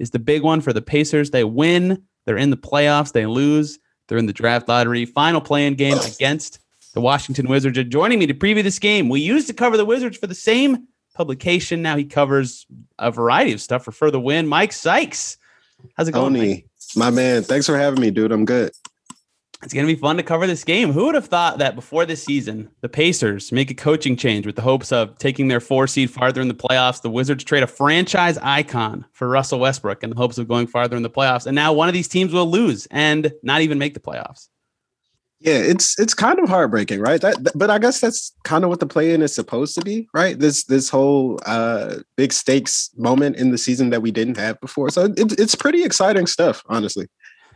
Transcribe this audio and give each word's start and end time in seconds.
is 0.00 0.10
the 0.10 0.18
big 0.18 0.42
one 0.42 0.60
for 0.60 0.72
the 0.72 0.82
Pacers. 0.82 1.30
They 1.30 1.44
win, 1.44 2.02
they're 2.24 2.36
in 2.36 2.50
the 2.50 2.56
playoffs, 2.56 3.12
they 3.12 3.26
lose, 3.26 3.78
they're 4.08 4.18
in 4.18 4.26
the 4.26 4.32
draft 4.32 4.68
lottery. 4.68 5.04
Final 5.04 5.40
play-in 5.40 5.74
game 5.74 5.98
against 5.98 6.58
the 6.94 7.00
Washington 7.00 7.46
Wizards. 7.48 7.78
And 7.78 7.92
joining 7.92 8.18
me 8.18 8.26
to 8.26 8.34
preview 8.34 8.64
this 8.64 8.80
game, 8.80 9.08
we 9.08 9.20
used 9.20 9.46
to 9.46 9.54
cover 9.54 9.76
the 9.76 9.84
Wizards 9.84 10.16
for 10.16 10.26
the 10.26 10.34
same 10.34 10.88
publication. 11.14 11.82
Now 11.82 11.96
he 11.96 12.04
covers 12.04 12.66
a 12.98 13.12
variety 13.12 13.52
of 13.52 13.60
stuff 13.60 13.84
for 13.84 13.92
Further 13.92 14.18
Win. 14.18 14.48
Mike 14.48 14.72
Sykes. 14.72 15.36
How's 15.96 16.08
it 16.08 16.12
going? 16.12 16.34
Tony, 16.34 16.64
my 16.96 17.10
man. 17.10 17.42
Thanks 17.42 17.66
for 17.66 17.78
having 17.78 18.00
me, 18.00 18.10
dude. 18.10 18.32
I'm 18.32 18.44
good. 18.44 18.72
It's 19.62 19.74
going 19.74 19.86
to 19.86 19.94
be 19.94 20.00
fun 20.00 20.16
to 20.16 20.22
cover 20.22 20.46
this 20.46 20.64
game. 20.64 20.90
Who 20.90 21.04
would 21.06 21.14
have 21.14 21.26
thought 21.26 21.58
that 21.58 21.74
before 21.74 22.06
this 22.06 22.24
season, 22.24 22.70
the 22.80 22.88
Pacers 22.88 23.52
make 23.52 23.70
a 23.70 23.74
coaching 23.74 24.16
change 24.16 24.46
with 24.46 24.56
the 24.56 24.62
hopes 24.62 24.90
of 24.90 25.18
taking 25.18 25.48
their 25.48 25.60
four 25.60 25.86
seed 25.86 26.10
farther 26.10 26.40
in 26.40 26.48
the 26.48 26.54
playoffs? 26.54 27.02
The 27.02 27.10
Wizards 27.10 27.44
trade 27.44 27.62
a 27.62 27.66
franchise 27.66 28.38
icon 28.38 29.04
for 29.12 29.28
Russell 29.28 29.60
Westbrook 29.60 30.02
in 30.02 30.10
the 30.10 30.16
hopes 30.16 30.38
of 30.38 30.48
going 30.48 30.66
farther 30.66 30.96
in 30.96 31.02
the 31.02 31.10
playoffs. 31.10 31.44
And 31.44 31.54
now 31.54 31.74
one 31.74 31.88
of 31.88 31.94
these 31.94 32.08
teams 32.08 32.32
will 32.32 32.50
lose 32.50 32.86
and 32.90 33.32
not 33.42 33.60
even 33.60 33.78
make 33.78 33.92
the 33.92 34.00
playoffs. 34.00 34.48
Yeah, 35.40 35.56
it's 35.56 35.98
it's 35.98 36.12
kind 36.12 36.38
of 36.38 36.50
heartbreaking, 36.50 37.00
right? 37.00 37.20
That, 37.20 37.52
but 37.54 37.70
I 37.70 37.78
guess 37.78 37.98
that's 38.00 38.32
kind 38.44 38.62
of 38.62 38.68
what 38.68 38.80
the 38.80 38.86
play-in 38.86 39.22
is 39.22 39.34
supposed 39.34 39.74
to 39.76 39.80
be, 39.80 40.06
right? 40.12 40.38
This 40.38 40.64
this 40.64 40.90
whole 40.90 41.38
uh, 41.46 41.96
big 42.16 42.34
stakes 42.34 42.90
moment 42.96 43.36
in 43.36 43.50
the 43.50 43.56
season 43.56 43.88
that 43.90 44.02
we 44.02 44.10
didn't 44.10 44.36
have 44.36 44.60
before. 44.60 44.90
So 44.90 45.04
it, 45.04 45.38
it's 45.38 45.54
pretty 45.54 45.82
exciting 45.82 46.26
stuff, 46.26 46.62
honestly. 46.66 47.08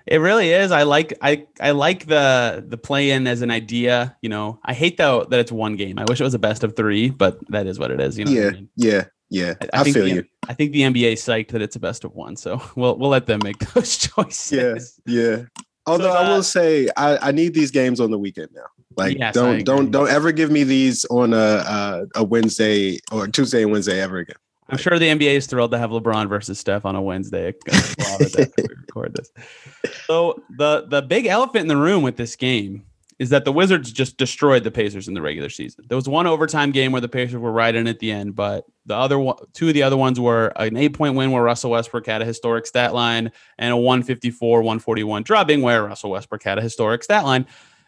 It 0.06 0.18
really 0.18 0.50
is. 0.50 0.70
I 0.70 0.82
like 0.82 1.16
I 1.22 1.46
I 1.60 1.70
like 1.70 2.06
the 2.06 2.64
the 2.66 2.76
play 2.76 3.10
in 3.10 3.26
as 3.26 3.40
an 3.40 3.50
idea. 3.50 4.16
You 4.20 4.28
know, 4.28 4.60
I 4.62 4.74
hate 4.74 4.98
though 4.98 5.24
that 5.24 5.40
it's 5.40 5.52
one 5.52 5.76
game. 5.76 5.98
I 5.98 6.04
wish 6.06 6.20
it 6.20 6.24
was 6.24 6.34
a 6.34 6.38
best 6.38 6.62
of 6.62 6.76
three, 6.76 7.08
but 7.08 7.38
that 7.48 7.66
is 7.66 7.78
what 7.78 7.90
it 7.90 8.00
is. 8.00 8.18
You 8.18 8.26
know. 8.26 8.30
Yeah, 8.30 8.46
I 8.46 8.50
mean? 8.50 8.68
yeah, 8.76 9.04
yeah. 9.30 9.54
I, 9.62 9.78
I, 9.78 9.80
I 9.80 9.84
feel 9.84 10.04
the, 10.04 10.10
you. 10.10 10.24
I 10.46 10.52
think 10.52 10.72
the 10.72 10.82
NBA 10.82 11.14
psyched 11.14 11.52
that 11.52 11.62
it's 11.62 11.76
a 11.76 11.80
best 11.80 12.04
of 12.04 12.14
one, 12.14 12.36
so 12.36 12.60
we'll 12.76 12.98
we'll 12.98 13.10
let 13.10 13.26
them 13.26 13.40
make 13.42 13.58
those 13.72 13.96
choices. 13.96 15.00
Yeah, 15.06 15.36
yeah. 15.36 15.44
Although 15.86 16.12
so, 16.12 16.16
uh, 16.16 16.20
I 16.20 16.28
will 16.30 16.42
say, 16.42 16.88
I, 16.96 17.28
I 17.28 17.32
need 17.32 17.52
these 17.52 17.70
games 17.70 18.00
on 18.00 18.10
the 18.10 18.18
weekend 18.18 18.48
now. 18.54 18.64
Like, 18.96 19.18
yes, 19.18 19.34
don't 19.34 19.64
don't 19.64 19.90
don't 19.90 20.08
ever 20.10 20.32
give 20.32 20.50
me 20.50 20.64
these 20.64 21.06
on 21.06 21.32
a, 21.32 21.36
a 21.36 22.06
a 22.16 22.24
Wednesday 22.24 22.98
or 23.10 23.26
Tuesday 23.26 23.62
and 23.62 23.72
Wednesday 23.72 24.00
ever 24.00 24.18
again. 24.18 24.36
I'm 24.68 24.78
sure 24.78 24.98
the 24.98 25.08
NBA 25.08 25.34
is 25.34 25.46
thrilled 25.46 25.72
to 25.72 25.78
have 25.78 25.90
LeBron 25.90 26.28
versus 26.28 26.58
Steph 26.58 26.84
on 26.84 26.96
a 26.96 27.02
Wednesday. 27.02 27.54
we 27.66 28.64
record 28.80 29.14
this. 29.14 29.30
So 30.06 30.42
the 30.56 30.86
the 30.88 31.02
big 31.02 31.26
elephant 31.26 31.62
in 31.62 31.68
the 31.68 31.76
room 31.76 32.02
with 32.02 32.16
this 32.16 32.34
game 32.36 32.84
is 33.18 33.30
that 33.30 33.44
the 33.44 33.52
Wizards 33.52 33.92
just 33.92 34.16
destroyed 34.16 34.64
the 34.64 34.70
Pacers 34.70 35.06
in 35.06 35.14
the 35.14 35.22
regular 35.22 35.48
season. 35.48 35.84
There 35.88 35.96
was 35.96 36.08
one 36.08 36.26
overtime 36.26 36.72
game 36.72 36.90
where 36.90 37.00
the 37.00 37.08
Pacers 37.08 37.38
were 37.38 37.52
right 37.52 37.74
in 37.74 37.86
at 37.86 38.00
the 38.00 38.10
end, 38.10 38.34
but 38.34 38.64
the 38.86 38.96
other 38.96 39.18
one, 39.18 39.36
two 39.52 39.68
of 39.68 39.74
the 39.74 39.84
other 39.84 39.96
ones 39.96 40.18
were 40.18 40.48
an 40.56 40.76
eight 40.76 40.94
point 40.94 41.14
win 41.14 41.30
where 41.30 41.42
Russell 41.42 41.70
Westbrook 41.70 42.06
had 42.06 42.22
a 42.22 42.24
historic 42.24 42.66
stat 42.66 42.92
line 42.92 43.30
and 43.58 43.72
a 43.72 43.76
154 43.76 44.62
141 44.62 45.22
drubbing 45.22 45.62
where 45.62 45.84
Russell 45.84 46.10
Westbrook 46.10 46.42
had 46.42 46.58
a 46.58 46.62
historic 46.62 47.04
stat 47.04 47.24
line. 47.24 47.46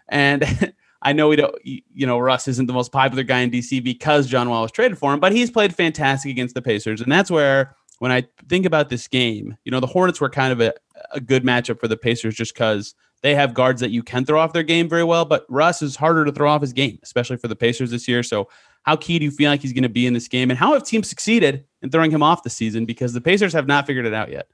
And 0.09 0.75
I 1.07 1.12
know 1.12 1.29
we 1.29 1.37
don't, 1.37 1.55
you 1.65 2.05
know, 2.05 2.19
Russ 2.19 2.49
isn't 2.49 2.67
the 2.67 2.73
most 2.73 2.91
popular 2.91 3.23
guy 3.23 3.39
in 3.39 3.51
DC 3.53 3.83
because 3.83 4.27
John 4.27 4.51
Wall 4.51 4.63
was 4.63 4.73
traded 4.73 4.98
for 4.98 5.14
him, 5.14 5.20
but 5.20 5.30
he's 5.30 5.53
played 5.53 5.73
fantastic 5.73 6.33
against 6.33 6.57
the 6.57 6.61
Pacers. 6.61 7.01
And 7.01 7.13
that's 7.13 7.30
where, 7.30 7.77
when 8.01 8.11
I 8.11 8.25
think 8.48 8.67
about 8.67 8.89
this 8.89 9.07
game, 9.07 9.57
you 9.64 9.70
know, 9.70 9.79
the 9.79 9.86
Hornets 9.86 10.20
were 10.20 10.29
kind 10.29 10.53
of 10.53 10.61
a, 10.61 10.75
a 11.13 11.20
good 11.20 11.45
matchup 11.45 11.79
for 11.79 11.86
the 11.86 11.97
Pacers 11.97 12.35
just 12.35 12.55
because 12.55 12.97
they 13.23 13.36
have 13.36 13.55
guards 13.55 13.80
that 13.83 13.91
you 13.91 14.03
can 14.03 14.25
throw 14.25 14.41
off 14.41 14.53
their 14.53 14.64
game 14.64 14.89
very 14.89 15.05
well, 15.05 15.25
but 15.25 15.47
Russ 15.48 15.80
is 15.80 15.95
harder 15.95 16.25
to 16.25 16.33
throw 16.33 16.51
off 16.51 16.61
his 16.61 16.73
game, 16.73 16.98
especially 17.05 17.36
for 17.36 17.47
the 17.47 17.55
Pacers 17.55 17.92
this 17.92 18.09
year. 18.09 18.25
So, 18.25 18.48
how 18.83 18.97
key 18.97 19.20
do 19.20 19.25
you 19.25 19.30
feel 19.30 19.48
like 19.48 19.61
he's 19.61 19.73
going 19.73 19.85
to 19.85 19.89
be 19.89 20.09
in 20.09 20.13
this 20.13 20.27
game, 20.27 20.51
and 20.51 20.59
how 20.59 20.73
have 20.73 20.85
teams 20.85 21.09
succeeded 21.09 21.64
in 21.83 21.91
throwing 21.91 22.11
him 22.11 22.23
off 22.23 22.42
the 22.42 22.51
season 22.51 22.85
because 22.85 23.13
the 23.13 23.20
Pacers 23.20 23.53
have 23.53 23.69
not 23.69 23.86
figured 23.86 24.07
it 24.07 24.14
out 24.14 24.30
yet? 24.30 24.48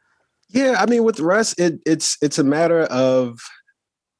Yeah, 0.48 0.76
I 0.78 0.84
mean, 0.84 1.02
with 1.02 1.18
Russ, 1.18 1.54
it, 1.58 1.80
it's 1.86 2.18
it's 2.22 2.38
a 2.38 2.44
matter 2.44 2.82
of 2.84 3.40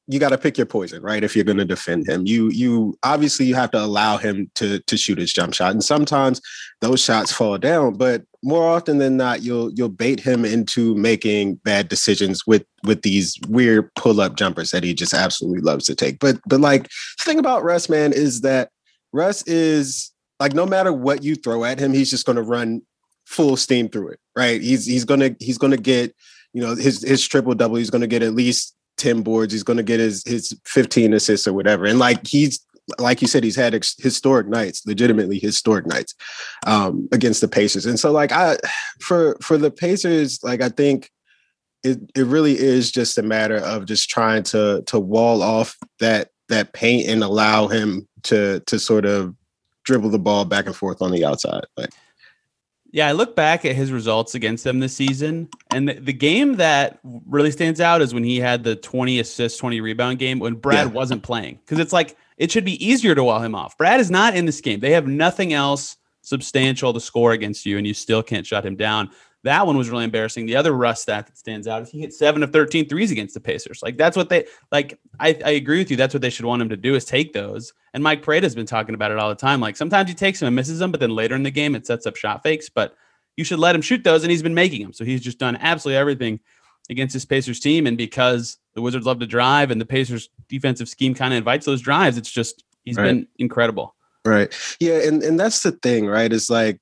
you 0.07 0.19
got 0.19 0.29
to 0.29 0.37
pick 0.37 0.57
your 0.57 0.65
poison, 0.65 1.01
right? 1.01 1.23
If 1.23 1.35
you're 1.35 1.45
going 1.45 1.57
to 1.57 1.65
defend 1.65 2.07
him, 2.07 2.25
you 2.25 2.49
you 2.49 2.97
obviously 3.03 3.45
you 3.45 3.55
have 3.55 3.71
to 3.71 3.79
allow 3.79 4.17
him 4.17 4.51
to 4.55 4.79
to 4.79 4.97
shoot 4.97 5.17
his 5.17 5.31
jump 5.31 5.53
shot, 5.53 5.71
and 5.71 5.83
sometimes 5.83 6.41
those 6.81 7.01
shots 7.01 7.31
fall 7.31 7.57
down. 7.57 7.93
But 7.93 8.23
more 8.43 8.67
often 8.67 8.97
than 8.97 9.15
not, 9.15 9.43
you'll 9.43 9.71
you'll 9.73 9.89
bait 9.89 10.19
him 10.19 10.43
into 10.43 10.93
making 10.95 11.55
bad 11.63 11.87
decisions 11.87 12.45
with 12.45 12.65
with 12.83 13.01
these 13.03 13.39
weird 13.47 13.93
pull 13.95 14.19
up 14.19 14.35
jumpers 14.35 14.71
that 14.71 14.83
he 14.83 14.93
just 14.93 15.13
absolutely 15.13 15.61
loves 15.61 15.85
to 15.85 15.95
take. 15.95 16.19
But 16.19 16.39
but 16.45 16.59
like 16.59 16.83
the 16.83 17.23
thing 17.23 17.39
about 17.39 17.63
Russ, 17.63 17.87
man, 17.87 18.11
is 18.11 18.41
that 18.41 18.69
Russ 19.13 19.43
is 19.43 20.11
like 20.39 20.53
no 20.53 20.65
matter 20.65 20.91
what 20.91 21.23
you 21.23 21.35
throw 21.35 21.63
at 21.63 21.79
him, 21.79 21.93
he's 21.93 22.09
just 22.09 22.25
going 22.25 22.35
to 22.35 22.41
run 22.41 22.81
full 23.25 23.55
steam 23.55 23.87
through 23.87 24.09
it, 24.09 24.19
right? 24.35 24.61
He's 24.61 24.85
he's 24.85 25.05
gonna 25.05 25.35
he's 25.39 25.57
gonna 25.57 25.77
get 25.77 26.13
you 26.53 26.61
know 26.61 26.75
his 26.75 27.01
his 27.01 27.25
triple 27.25 27.55
double. 27.55 27.77
He's 27.77 27.89
gonna 27.89 28.07
get 28.07 28.23
at 28.23 28.33
least 28.33 28.75
10 28.97 29.21
boards. 29.21 29.53
He's 29.53 29.63
going 29.63 29.77
to 29.77 29.83
get 29.83 29.99
his 29.99 30.23
his 30.25 30.57
15 30.65 31.13
assists 31.13 31.47
or 31.47 31.53
whatever. 31.53 31.85
And 31.85 31.99
like 31.99 32.25
he's 32.25 32.65
like 32.99 33.21
you 33.21 33.27
said, 33.27 33.43
he's 33.43 33.55
had 33.55 33.73
ex- 33.73 33.95
historic 33.97 34.47
nights, 34.47 34.85
legitimately 34.85 35.39
historic 35.39 35.85
nights 35.85 36.15
um, 36.65 37.07
against 37.11 37.41
the 37.41 37.47
Pacers. 37.47 37.85
And 37.85 37.99
so 37.99 38.11
like 38.11 38.31
I 38.31 38.57
for 38.99 39.37
for 39.41 39.57
the 39.57 39.71
Pacers, 39.71 40.43
like 40.43 40.61
I 40.61 40.69
think 40.69 41.09
it 41.83 41.99
it 42.15 42.25
really 42.25 42.57
is 42.57 42.91
just 42.91 43.17
a 43.17 43.23
matter 43.23 43.57
of 43.57 43.85
just 43.85 44.09
trying 44.09 44.43
to 44.43 44.83
to 44.87 44.99
wall 44.99 45.41
off 45.41 45.77
that 45.99 46.29
that 46.49 46.73
paint 46.73 47.07
and 47.07 47.23
allow 47.23 47.67
him 47.67 48.07
to 48.23 48.61
to 48.61 48.79
sort 48.79 49.05
of 49.05 49.35
dribble 49.83 50.09
the 50.09 50.19
ball 50.19 50.45
back 50.45 50.65
and 50.65 50.75
forth 50.75 51.01
on 51.01 51.11
the 51.11 51.25
outside. 51.25 51.63
Like 51.77 51.89
yeah, 52.93 53.07
I 53.07 53.13
look 53.13 53.35
back 53.35 53.65
at 53.65 53.75
his 53.75 53.91
results 53.91 54.35
against 54.35 54.63
them 54.63 54.79
this 54.79 54.95
season, 54.95 55.49
and 55.71 55.89
the, 55.89 55.93
the, 55.95 56.13
game 56.13 56.57
that 56.57 56.99
really 57.03 57.49
stands 57.49 57.81
out 57.81 58.03
is 58.03 58.13
when 58.13 58.23
he 58.23 58.39
had 58.39 58.63
the 58.63 58.75
20 58.75 59.19
assist, 59.19 59.57
20 59.57 59.81
rebound 59.81 60.19
game 60.19 60.37
when 60.37 60.53
Brad 60.53 60.87
yeah. 60.87 60.93
wasn't 60.93 61.23
playing. 61.23 61.55
Because 61.65 61.79
it's 61.79 61.91
like 61.91 62.15
it 62.37 62.51
should 62.51 62.63
be 62.63 62.85
easier 62.85 63.15
to 63.15 63.23
wall 63.23 63.39
him 63.39 63.55
off. 63.55 63.75
Brad 63.79 63.99
is 63.99 64.11
not 64.11 64.35
in 64.35 64.45
this 64.45 64.61
game. 64.61 64.79
They 64.79 64.91
have 64.91 65.07
nothing 65.07 65.53
else 65.53 65.97
substantial 66.21 66.93
to 66.93 66.99
score 66.99 67.31
against 67.31 67.65
you, 67.65 67.79
and 67.79 67.87
you 67.87 67.95
still 67.95 68.21
can't 68.21 68.45
shut 68.45 68.63
him 68.63 68.75
down. 68.75 69.09
That 69.43 69.67
one 69.67 69.77
was 69.77 69.89
really 69.89 70.05
embarrassing. 70.05 70.45
The 70.45 70.55
other 70.55 70.71
Russ 70.71 71.01
stat 71.01 71.27
that 71.27 71.37
stands 71.37 71.67
out 71.67 71.81
is 71.81 71.89
he 71.89 71.99
hit 71.99 72.13
seven 72.13 72.43
of 72.43 72.53
13 72.53 72.87
threes 72.87 73.11
against 73.11 73.33
the 73.33 73.41
Pacers. 73.41 73.81
Like 73.83 73.97
that's 73.97 74.15
what 74.15 74.29
they 74.29 74.45
like. 74.71 74.97
I, 75.19 75.37
I 75.45 75.51
agree 75.51 75.79
with 75.79 75.91
you. 75.91 75.97
That's 75.97 76.13
what 76.13 76.21
they 76.21 76.29
should 76.29 76.45
want 76.45 76.61
him 76.61 76.69
to 76.69 76.77
do 76.77 76.95
is 76.95 77.03
take 77.03 77.33
those. 77.33 77.73
And 77.93 78.01
Mike 78.01 78.21
Prada 78.21 78.45
has 78.45 78.55
been 78.55 78.65
talking 78.65 78.95
about 78.95 79.11
it 79.11 79.19
all 79.19 79.29
the 79.29 79.35
time. 79.35 79.59
Like 79.59 79.75
sometimes 79.75 80.09
he 80.09 80.15
takes 80.15 80.39
them 80.39 80.47
and 80.47 80.55
misses 80.55 80.79
them, 80.79 80.91
but 80.91 80.99
then 80.99 81.11
later 81.11 81.35
in 81.35 81.43
the 81.43 81.51
game 81.51 81.75
it 81.75 81.85
sets 81.85 82.05
up 82.05 82.15
shot 82.15 82.41
fakes. 82.41 82.69
But 82.69 82.95
you 83.35 83.43
should 83.43 83.59
let 83.59 83.75
him 83.75 83.81
shoot 83.81 84.03
those, 84.03 84.23
and 84.23 84.31
he's 84.31 84.43
been 84.43 84.53
making 84.53 84.81
them. 84.81 84.93
So 84.93 85.03
he's 85.03 85.21
just 85.21 85.39
done 85.39 85.57
absolutely 85.57 85.97
everything 85.97 86.39
against 86.89 87.13
this 87.13 87.25
Pacers 87.25 87.59
team. 87.59 87.87
And 87.87 87.97
because 87.97 88.57
the 88.75 88.81
Wizards 88.81 89.05
love 89.05 89.19
to 89.19 89.25
drive 89.25 89.71
and 89.71 89.81
the 89.81 89.85
Pacers 89.85 90.29
defensive 90.47 90.89
scheme 90.89 91.13
kind 91.13 91.33
of 91.33 91.37
invites 91.37 91.65
those 91.65 91.81
drives, 91.81 92.17
it's 92.17 92.31
just 92.31 92.63
he's 92.85 92.97
right. 92.97 93.05
been 93.05 93.27
incredible. 93.39 93.95
Right. 94.25 94.53
Yeah, 94.79 94.99
and 94.99 95.21
and 95.21 95.39
that's 95.39 95.61
the 95.61 95.73
thing, 95.73 96.07
right? 96.07 96.31
Is 96.31 96.49
like 96.49 96.79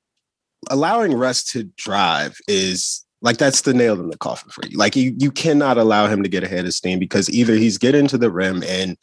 allowing 0.71 1.13
Russ 1.13 1.43
to 1.51 1.63
drive 1.77 2.37
is 2.47 3.05
like 3.21 3.37
that's 3.37 3.61
the 3.61 3.73
nail 3.73 3.99
in 3.99 4.09
the 4.09 4.17
coffin 4.17 4.49
for 4.49 4.65
you. 4.67 4.77
Like 4.77 4.95
you 4.95 5.13
you 5.17 5.31
cannot 5.31 5.77
allow 5.77 6.07
him 6.07 6.23
to 6.23 6.29
get 6.29 6.43
ahead 6.43 6.65
of 6.65 6.73
steam 6.73 6.97
because 6.97 7.29
either 7.29 7.53
he's 7.53 7.77
getting 7.77 8.07
to 8.07 8.17
the 8.17 8.31
rim 8.31 8.63
and 8.63 8.97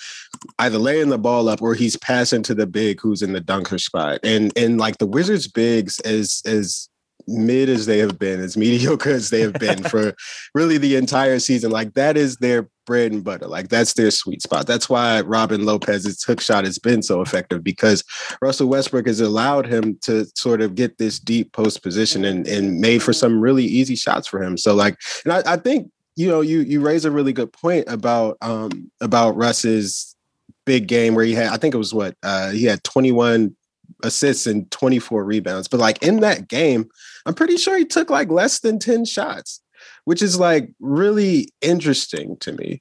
either 0.58 0.78
laying 0.78 1.08
the 1.08 1.19
ball 1.19 1.48
up 1.48 1.62
or 1.62 1.75
he's 1.75 1.96
passing 1.96 2.42
to 2.44 2.54
the 2.54 2.66
big 2.66 3.00
who's 3.00 3.22
in 3.22 3.32
the 3.32 3.40
dunker 3.40 3.78
spot. 3.78 4.19
And 4.25 4.56
and 4.56 4.78
like 4.78 4.98
the 4.98 5.06
Wizards 5.06 5.46
bigs 5.46 6.00
as 6.00 6.42
as 6.44 6.88
mid 7.28 7.69
as 7.69 7.87
they 7.87 7.98
have 7.98 8.19
been, 8.19 8.40
as 8.40 8.56
mediocre 8.56 9.10
as 9.10 9.31
they 9.31 9.40
have 9.40 9.54
been 9.54 9.82
for 9.84 10.14
really 10.54 10.78
the 10.78 10.96
entire 10.96 11.38
season, 11.38 11.70
like 11.70 11.94
that 11.94 12.16
is 12.16 12.37
their 12.38 12.69
bread 12.88 13.12
and 13.12 13.23
butter. 13.23 13.46
Like 13.46 13.69
that's 13.69 13.93
their 13.93 14.11
sweet 14.11 14.40
spot. 14.40 14.67
That's 14.67 14.88
why 14.88 15.20
Robin 15.20 15.67
Lopez's 15.67 16.25
hook 16.25 16.40
shot 16.40 16.64
has 16.64 16.79
been 16.79 17.02
so 17.02 17.20
effective 17.20 17.62
because 17.62 18.02
Russell 18.40 18.69
Westbrook 18.69 19.06
has 19.06 19.20
allowed 19.20 19.67
him 19.67 19.99
to 20.05 20.25
sort 20.35 20.62
of 20.62 20.75
get 20.75 20.96
this 20.96 21.19
deep 21.19 21.52
post 21.52 21.82
position 21.82 22.25
and, 22.25 22.49
and 22.49 22.81
made 22.81 23.02
for 23.02 23.12
some 23.12 23.43
really 23.43 23.64
easy 23.64 23.94
shots 23.94 24.26
for 24.26 24.43
him. 24.43 24.56
So 24.56 24.75
like, 24.75 24.96
and 25.25 25.35
I, 25.35 25.43
I 25.52 25.56
think 25.58 25.90
you 26.17 26.29
know 26.29 26.40
you 26.40 26.61
you 26.61 26.81
raise 26.81 27.05
a 27.05 27.11
really 27.11 27.35
good 27.35 27.52
point 27.52 27.85
about 27.88 28.38
um 28.40 28.90
about 29.02 29.37
Russ's 29.37 30.17
big 30.64 30.88
game 30.88 31.14
where 31.14 31.26
he 31.26 31.35
had 31.35 31.49
I 31.49 31.58
think 31.58 31.75
it 31.75 31.79
was 31.79 31.93
what 31.93 32.17
uh 32.23 32.52
he 32.52 32.64
had 32.64 32.82
21 32.85 33.55
assists 34.02 34.46
and 34.46 34.70
24 34.70 35.25
rebounds. 35.25 35.69
But 35.69 35.81
like 35.81 36.02
in 36.02 36.20
that 36.20 36.49
game, 36.49 36.88
I'm 37.26 37.35
pretty 37.35 37.58
sure 37.58 37.76
he 37.76 37.85
took 37.85 38.08
like 38.08 38.31
less 38.31 38.61
than 38.61 38.79
10 38.79 39.05
shots. 39.05 39.61
Which 40.08 40.22
is 40.22 40.40
like 40.40 40.70
really 40.81 41.52
interesting 41.60 42.34
to 42.38 42.50
me 42.52 42.81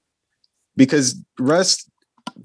because 0.78 1.22
Russ, 1.38 1.86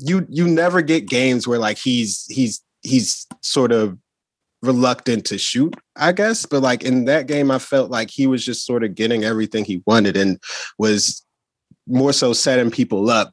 you 0.01 0.27
you 0.29 0.49
never 0.49 0.83
get 0.83 1.09
games 1.09 1.47
where 1.47 1.61
like 1.61 1.79
he's 1.79 2.27
he's 2.29 2.61
he's 2.83 3.25
sort 3.43 3.71
of 3.71 3.97
reluctant 4.61 5.25
to 5.27 5.39
shoot, 5.39 5.77
I 5.95 6.11
guess. 6.11 6.47
But 6.47 6.63
like 6.63 6.83
in 6.83 7.05
that 7.05 7.29
game, 7.29 7.49
I 7.53 7.61
felt 7.61 7.93
like 7.93 8.11
he 8.11 8.27
was 8.27 8.45
just 8.45 8.67
sort 8.67 8.83
of 8.83 8.97
getting 8.97 9.23
everything 9.23 9.65
he 9.65 9.85
wanted 9.87 10.17
and 10.17 10.43
was 10.79 11.25
more 11.87 12.13
so 12.13 12.33
setting 12.33 12.73
people 12.73 13.09
up. 13.09 13.33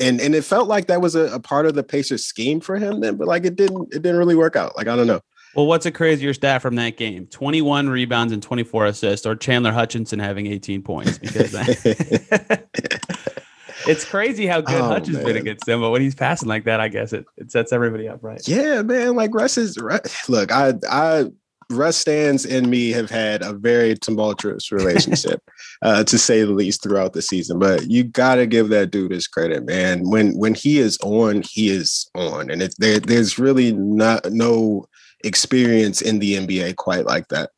And 0.00 0.20
and 0.20 0.34
it 0.34 0.42
felt 0.42 0.66
like 0.66 0.88
that 0.88 1.00
was 1.00 1.14
a, 1.14 1.32
a 1.32 1.38
part 1.38 1.66
of 1.66 1.76
the 1.76 1.84
Pacers 1.84 2.24
scheme 2.24 2.58
for 2.58 2.76
him 2.76 2.98
then, 2.98 3.14
but 3.14 3.28
like 3.28 3.44
it 3.44 3.54
didn't 3.54 3.94
it 3.94 4.02
didn't 4.02 4.18
really 4.18 4.34
work 4.34 4.56
out. 4.56 4.76
Like 4.76 4.88
I 4.88 4.96
don't 4.96 5.06
know. 5.06 5.20
Well, 5.54 5.66
what's 5.66 5.86
a 5.86 5.90
crazier 5.90 6.34
stat 6.34 6.62
from 6.62 6.76
that 6.76 6.96
game? 6.96 7.26
21 7.26 7.88
rebounds 7.88 8.32
and 8.32 8.42
24 8.42 8.86
assists, 8.86 9.26
or 9.26 9.34
Chandler 9.34 9.72
Hutchinson 9.72 10.18
having 10.18 10.46
18 10.46 10.82
points? 10.82 11.18
Because 11.18 11.54
it's 13.86 14.04
crazy 14.04 14.46
how 14.46 14.60
good 14.60 14.80
Oh, 14.80 14.88
Hutch 14.88 15.06
has 15.08 15.16
been 15.16 15.26
man. 15.26 15.36
against 15.36 15.68
him, 15.68 15.80
but 15.80 15.90
when 15.90 16.02
he's 16.02 16.14
passing 16.14 16.48
like 16.48 16.64
that, 16.64 16.80
I 16.80 16.88
guess 16.88 17.12
it, 17.12 17.24
it 17.36 17.50
sets 17.50 17.72
everybody 17.72 18.08
up 18.08 18.22
right. 18.22 18.40
Yeah, 18.46 18.82
man. 18.82 19.16
Like 19.16 19.34
Russ 19.34 19.58
is 19.58 19.78
Russ, 19.78 20.28
look, 20.28 20.52
I 20.52 20.74
I 20.88 21.26
Russ 21.70 21.98
stands 21.98 22.46
and 22.46 22.70
me 22.70 22.90
have 22.92 23.10
had 23.10 23.42
a 23.42 23.52
very 23.52 23.94
tumultuous 23.94 24.72
relationship, 24.72 25.42
uh, 25.82 26.02
to 26.04 26.16
say 26.18 26.42
the 26.42 26.52
least, 26.52 26.82
throughout 26.82 27.12
the 27.12 27.22
season. 27.22 27.58
But 27.58 27.90
you 27.90 28.04
gotta 28.04 28.46
give 28.46 28.68
that 28.70 28.90
dude 28.90 29.12
his 29.12 29.26
credit, 29.26 29.66
man. 29.66 30.08
When 30.08 30.32
when 30.38 30.54
he 30.54 30.78
is 30.78 30.98
on, 31.02 31.42
he 31.42 31.70
is 31.70 32.08
on, 32.14 32.50
and 32.50 32.62
it, 32.62 32.74
there, 32.78 33.00
there's 33.00 33.38
really 33.38 33.72
not 33.72 34.30
no 34.30 34.86
experience 35.24 36.00
in 36.00 36.18
the 36.18 36.34
NBA 36.34 36.76
quite 36.76 37.06
like 37.06 37.28
that. 37.28 37.50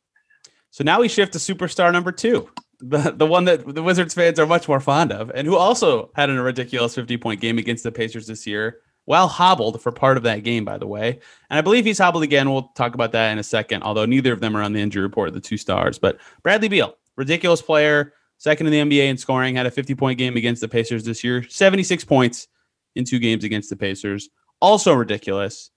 So 0.71 0.83
now 0.83 1.01
we 1.01 1.07
shift 1.07 1.33
to 1.33 1.39
superstar 1.39 1.91
number 1.91 2.11
two, 2.11 2.49
the, 2.79 3.13
the 3.15 3.27
one 3.27 3.45
that 3.45 3.75
the 3.75 3.83
Wizards 3.83 4.13
fans 4.13 4.39
are 4.39 4.47
much 4.47 4.67
more 4.67 4.79
fond 4.79 5.11
of, 5.11 5.29
and 5.35 5.45
who 5.47 5.55
also 5.55 6.11
had 6.15 6.29
a 6.29 6.41
ridiculous 6.41 6.95
50 6.95 7.17
point 7.17 7.41
game 7.41 7.57
against 7.57 7.83
the 7.83 7.91
Pacers 7.91 8.27
this 8.27 8.47
year, 8.47 8.79
while 9.05 9.27
hobbled 9.27 9.81
for 9.81 9.91
part 9.91 10.17
of 10.17 10.23
that 10.23 10.43
game, 10.43 10.63
by 10.63 10.77
the 10.77 10.87
way. 10.87 11.19
And 11.49 11.57
I 11.57 11.61
believe 11.61 11.85
he's 11.85 11.97
hobbled 11.97 12.23
again. 12.23 12.51
We'll 12.51 12.69
talk 12.75 12.95
about 12.95 13.11
that 13.11 13.31
in 13.31 13.39
a 13.39 13.43
second, 13.43 13.83
although 13.83 14.05
neither 14.05 14.31
of 14.31 14.39
them 14.39 14.55
are 14.55 14.61
on 14.61 14.73
the 14.73 14.79
injury 14.79 15.03
report, 15.03 15.33
the 15.33 15.41
two 15.41 15.57
stars. 15.57 15.99
But 15.99 16.19
Bradley 16.43 16.69
Beal, 16.69 16.95
ridiculous 17.17 17.61
player, 17.61 18.13
second 18.37 18.67
in 18.67 18.89
the 18.89 18.97
NBA 18.97 19.09
in 19.09 19.17
scoring, 19.17 19.55
had 19.55 19.65
a 19.65 19.71
50 19.71 19.93
point 19.95 20.17
game 20.17 20.37
against 20.37 20.61
the 20.61 20.67
Pacers 20.67 21.03
this 21.03 21.23
year, 21.23 21.43
76 21.43 22.05
points 22.05 22.47
in 22.95 23.05
two 23.05 23.19
games 23.19 23.43
against 23.43 23.69
the 23.69 23.75
Pacers. 23.75 24.29
Also 24.61 24.93
ridiculous. 24.93 25.69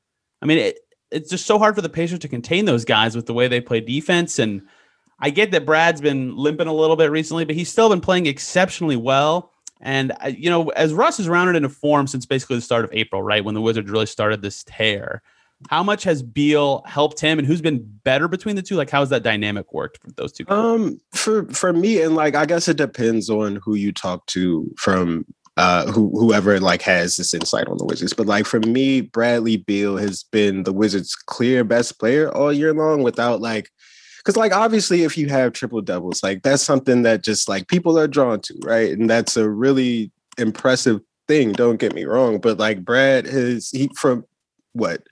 I 0.43 0.47
mean, 0.47 0.59
it, 0.59 0.79
it's 1.15 1.31
just 1.31 1.47
so 1.47 1.59
hard 1.59 1.75
for 1.75 1.83
the 1.83 1.89
Pacers 1.89 2.19
to 2.21 2.29
contain 2.29 2.65
those 2.65 2.85
guys 2.85 3.17
with 3.17 3.27
the 3.27 3.35
way 3.35 3.49
they 3.49 3.61
play 3.61 3.81
defense. 3.81 4.39
And 4.39 4.63
I 5.21 5.31
get 5.31 5.53
that 5.53 5.65
Brad's 5.65 6.01
been 6.01 6.37
limping 6.37 6.67
a 6.67 6.73
little 6.73 6.97
bit 6.97 7.11
recently, 7.11 7.45
but 7.45 7.55
he's 7.55 7.71
still 7.71 7.89
been 7.89 8.01
playing 8.01 8.27
exceptionally 8.27 8.97
well. 8.97 9.53
And 9.81 10.13
uh, 10.23 10.29
you 10.29 10.51
know, 10.51 10.71
as 10.71 10.93
Russ 10.93 11.19
has 11.19 11.29
rounded 11.29 11.57
into 11.57 11.69
form 11.69 12.07
since 12.07 12.27
basically 12.27 12.57
the 12.57 12.63
start 12.63 12.85
of 12.85 12.93
April, 12.93 13.23
right 13.23 13.45
when 13.45 13.55
the 13.55 13.61
Wizards 13.61 13.91
really 13.91 14.07
started 14.07 14.43
this 14.43 14.65
tear, 14.65 15.23
how 15.71 15.83
much 15.83 16.05
has 16.05 16.23
Beal 16.23 16.83
helped 16.87 17.21
him, 17.21 17.39
and 17.39 17.47
who's 17.47 17.63
been 17.63 17.83
better 18.05 18.29
between 18.29 18.57
the 18.57 18.63
two? 18.63 18.77
Like, 18.77 18.91
how 18.91 19.01
has 19.01 19.11
that 19.11 19.23
dynamic 19.23 19.73
worked 19.73 19.99
for 19.99 20.11
those 20.13 20.33
two? 20.33 20.45
Um, 20.49 21.01
for 21.13 21.47
for 21.47 21.73
me, 21.73 22.01
and 22.03 22.15
like 22.15 22.35
I 22.35 22.47
guess 22.47 22.69
it 22.69 22.77
depends 22.77 23.31
on 23.31 23.57
who 23.57 23.75
you 23.75 23.93
talk 23.93 24.27
to 24.27 24.73
from 24.77 25.27
uh 25.57 25.91
who 25.93 26.11
whoever 26.19 26.59
like 26.59 26.83
has 26.83 27.17
this 27.17 27.33
insight 27.33 27.69
on 27.69 27.79
the 27.79 27.85
Wizards. 27.85 28.13
But 28.13 28.27
like 28.27 28.47
for 28.47 28.61
me, 28.61 29.01
Bradley 29.01 29.57
Beal 29.57 29.97
has 29.97 30.25
been 30.25 30.65
the 30.65 30.73
Wizards' 30.73 31.15
clear 31.15 31.65
best 31.65 31.99
player 31.99 32.31
all 32.33 32.53
year 32.53 32.75
long 32.75 33.03
without 33.03 33.41
like 33.41 33.71
because 34.19 34.37
like 34.37 34.53
obviously 34.53 35.03
if 35.03 35.17
you 35.17 35.29
have 35.29 35.53
triple 35.53 35.81
doubles, 35.83 36.23
like 36.23 36.43
that's 36.43 36.63
something 36.63 37.03
that 37.03 37.23
just 37.23 37.49
like 37.49 37.69
people 37.69 37.99
are 37.99 38.09
drawn 38.09 38.41
to, 38.41 38.55
right? 38.65 38.91
And 38.91 39.09
that's 39.09 39.37
a 39.37 39.49
really 39.49 40.11
impressive 40.39 41.01
thing. 41.29 41.53
Don't 41.53 41.79
get 41.79 41.95
me 41.95 42.05
wrong, 42.05 42.39
but 42.39 42.59
like 42.59 42.85
Brad 42.85 43.27
has 43.27 43.71
he 43.71 43.91
from 43.97 44.25
what 44.73 45.03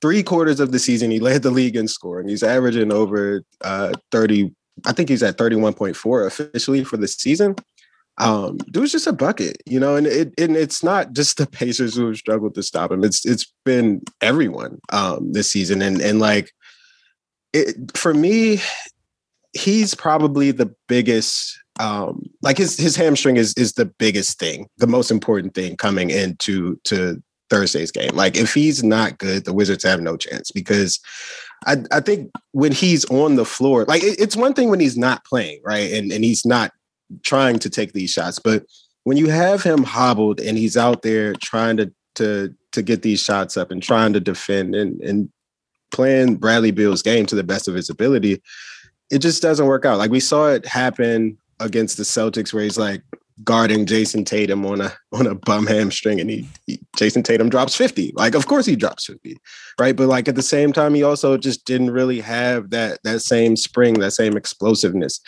three 0.00 0.22
quarters 0.22 0.60
of 0.60 0.70
the 0.70 0.78
season 0.78 1.10
he 1.10 1.18
led 1.18 1.42
the 1.42 1.50
league 1.50 1.74
in 1.74 1.88
scoring. 1.88 2.28
He's 2.28 2.42
averaging 2.44 2.92
over 2.92 3.42
uh 3.62 3.92
30 4.12 4.54
I 4.86 4.92
think 4.92 5.08
he's 5.08 5.24
at 5.24 5.38
31.4 5.38 6.26
officially 6.26 6.84
for 6.84 6.96
the 6.96 7.08
season. 7.08 7.56
Um, 8.18 8.56
dude's 8.70 8.92
just 8.92 9.06
a 9.06 9.12
bucket, 9.12 9.62
you 9.66 9.78
know, 9.78 9.94
and 9.96 10.06
it 10.06 10.34
and 10.38 10.56
it's 10.56 10.82
not 10.82 11.12
just 11.12 11.36
the 11.38 11.46
Pacers 11.50 11.94
who 11.96 12.08
have 12.08 12.16
struggled 12.16 12.54
to 12.56 12.62
stop 12.62 12.90
him. 12.90 13.04
It's 13.04 13.24
it's 13.24 13.52
been 13.64 14.02
everyone 14.20 14.78
um 14.92 15.32
this 15.32 15.50
season. 15.50 15.82
And 15.82 16.00
and 16.00 16.18
like 16.18 16.52
it 17.52 17.96
for 17.96 18.12
me, 18.14 18.60
he's 19.52 19.94
probably 19.94 20.50
the 20.50 20.74
biggest 20.88 21.58
um 21.80 22.22
like 22.42 22.58
his 22.58 22.76
his 22.76 22.96
hamstring 22.96 23.36
is 23.36 23.54
is 23.54 23.74
the 23.74 23.86
biggest 23.86 24.38
thing, 24.38 24.66
the 24.78 24.86
most 24.86 25.10
important 25.10 25.54
thing 25.54 25.76
coming 25.76 26.10
into 26.10 26.76
to 26.84 27.22
Thursday's 27.50 27.92
game. 27.92 28.10
Like 28.14 28.36
if 28.36 28.52
he's 28.52 28.82
not 28.82 29.18
good, 29.18 29.44
the 29.44 29.54
Wizards 29.54 29.84
have 29.84 30.00
no 30.00 30.16
chance 30.16 30.50
because 30.50 31.00
I, 31.66 31.76
I 31.90 32.00
think 32.00 32.30
when 32.52 32.72
he's 32.72 33.04
on 33.06 33.36
the 33.36 33.44
floor, 33.44 33.84
like 33.86 34.02
it- 34.02 34.20
it's 34.20 34.36
one 34.36 34.54
thing 34.54 34.68
when 34.70 34.80
he's 34.80 34.96
not 34.98 35.24
playing, 35.24 35.60
right? 35.64 35.92
And 35.92 36.12
and 36.12 36.24
he's 36.24 36.44
not 36.44 36.72
trying 37.22 37.58
to 37.60 37.70
take 37.70 37.92
these 37.92 38.10
shots, 38.10 38.38
but 38.38 38.64
when 39.04 39.16
you 39.16 39.28
have 39.28 39.62
him 39.62 39.84
hobbled 39.84 40.38
and 40.38 40.58
he's 40.58 40.76
out 40.76 41.02
there 41.02 41.32
trying 41.34 41.76
to 41.78 41.92
to 42.16 42.54
to 42.72 42.82
get 42.82 43.02
these 43.02 43.22
shots 43.22 43.56
up 43.56 43.70
and 43.70 43.82
trying 43.82 44.12
to 44.12 44.20
defend 44.20 44.74
and 44.74 45.00
and 45.00 45.30
playing 45.90 46.36
Bradley 46.36 46.70
Beal's 46.70 47.02
game 47.02 47.24
to 47.26 47.34
the 47.34 47.42
best 47.42 47.68
of 47.68 47.74
his 47.74 47.88
ability, 47.88 48.42
it 49.10 49.20
just 49.20 49.40
doesn't 49.40 49.66
work 49.66 49.86
out. 49.86 49.98
Like 49.98 50.10
we 50.10 50.20
saw 50.20 50.48
it 50.48 50.66
happen 50.66 51.38
against 51.60 51.96
the 51.96 52.02
Celtics 52.02 52.52
where 52.52 52.62
he's 52.62 52.78
like 52.78 53.02
guarding 53.44 53.86
Jayson 53.86 54.24
Tatum 54.24 54.66
on 54.66 54.80
a 54.80 54.92
on 55.12 55.26
a 55.26 55.34
bum 55.34 55.66
hamstring 55.66 56.20
and 56.20 56.28
he, 56.28 56.46
he 56.66 56.80
Jayson 56.96 57.22
Tatum 57.22 57.48
drops 57.48 57.74
50. 57.74 58.12
Like 58.16 58.34
of 58.34 58.46
course 58.46 58.66
he 58.66 58.76
drops 58.76 59.06
50. 59.06 59.38
Right? 59.80 59.96
But 59.96 60.08
like 60.08 60.28
at 60.28 60.34
the 60.34 60.42
same 60.42 60.72
time 60.72 60.94
he 60.94 61.02
also 61.02 61.38
just 61.38 61.64
didn't 61.64 61.92
really 61.92 62.20
have 62.20 62.70
that 62.70 63.00
that 63.04 63.20
same 63.20 63.56
spring, 63.56 63.94
that 64.00 64.12
same 64.12 64.36
explosiveness, 64.36 65.20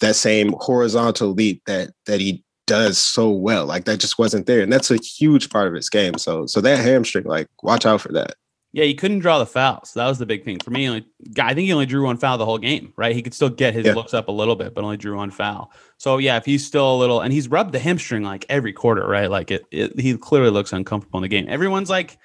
that 0.00 0.16
same 0.16 0.54
horizontal 0.58 1.28
leap 1.32 1.62
that 1.66 1.90
that 2.06 2.20
he 2.20 2.44
does 2.66 2.98
so 2.98 3.30
well. 3.30 3.66
Like 3.66 3.84
that 3.84 3.98
just 4.00 4.18
wasn't 4.18 4.46
there. 4.46 4.60
And 4.60 4.72
that's 4.72 4.90
a 4.90 4.96
huge 4.96 5.50
part 5.50 5.68
of 5.68 5.74
his 5.74 5.90
game. 5.90 6.18
So 6.18 6.46
so 6.46 6.60
that 6.62 6.84
hamstring 6.84 7.26
like 7.26 7.48
watch 7.62 7.86
out 7.86 8.00
for 8.00 8.12
that. 8.12 8.34
Yeah, 8.72 8.84
he 8.84 8.94
couldn't 8.94 9.20
draw 9.20 9.38
the 9.38 9.46
fouls. 9.46 9.92
That 9.94 10.08
was 10.08 10.18
the 10.18 10.26
big 10.26 10.44
thing 10.44 10.58
for 10.58 10.72
me. 10.72 10.88
Only, 10.88 11.06
I 11.38 11.54
think 11.54 11.66
he 11.66 11.72
only 11.72 11.86
drew 11.86 12.04
one 12.04 12.16
foul 12.16 12.38
the 12.38 12.44
whole 12.44 12.58
game, 12.58 12.92
right? 12.96 13.14
He 13.14 13.22
could 13.22 13.32
still 13.32 13.48
get 13.48 13.72
his 13.72 13.86
Yeah. 13.86 13.94
looks 13.94 14.12
up 14.12 14.26
a 14.26 14.32
little 14.32 14.56
bit, 14.56 14.74
but 14.74 14.82
only 14.82 14.96
drew 14.96 15.16
one 15.16 15.30
foul. 15.30 15.70
So 15.96 16.18
yeah, 16.18 16.38
if 16.38 16.44
he's 16.44 16.66
still 16.66 16.92
a 16.92 16.98
little, 16.98 17.20
and 17.20 17.32
he's 17.32 17.46
rubbed 17.46 17.70
the 17.70 17.78
hamstring 17.78 18.24
like 18.24 18.44
every 18.48 18.72
quarter, 18.72 19.06
right? 19.06 19.30
Like 19.30 19.52
it, 19.52 19.64
it 19.70 20.00
he 20.00 20.16
clearly 20.16 20.50
looks 20.50 20.72
uncomfortable 20.72 21.18
in 21.18 21.22
the 21.22 21.28
game. 21.28 21.46
Everyone's 21.48 21.88
like, 21.88 22.18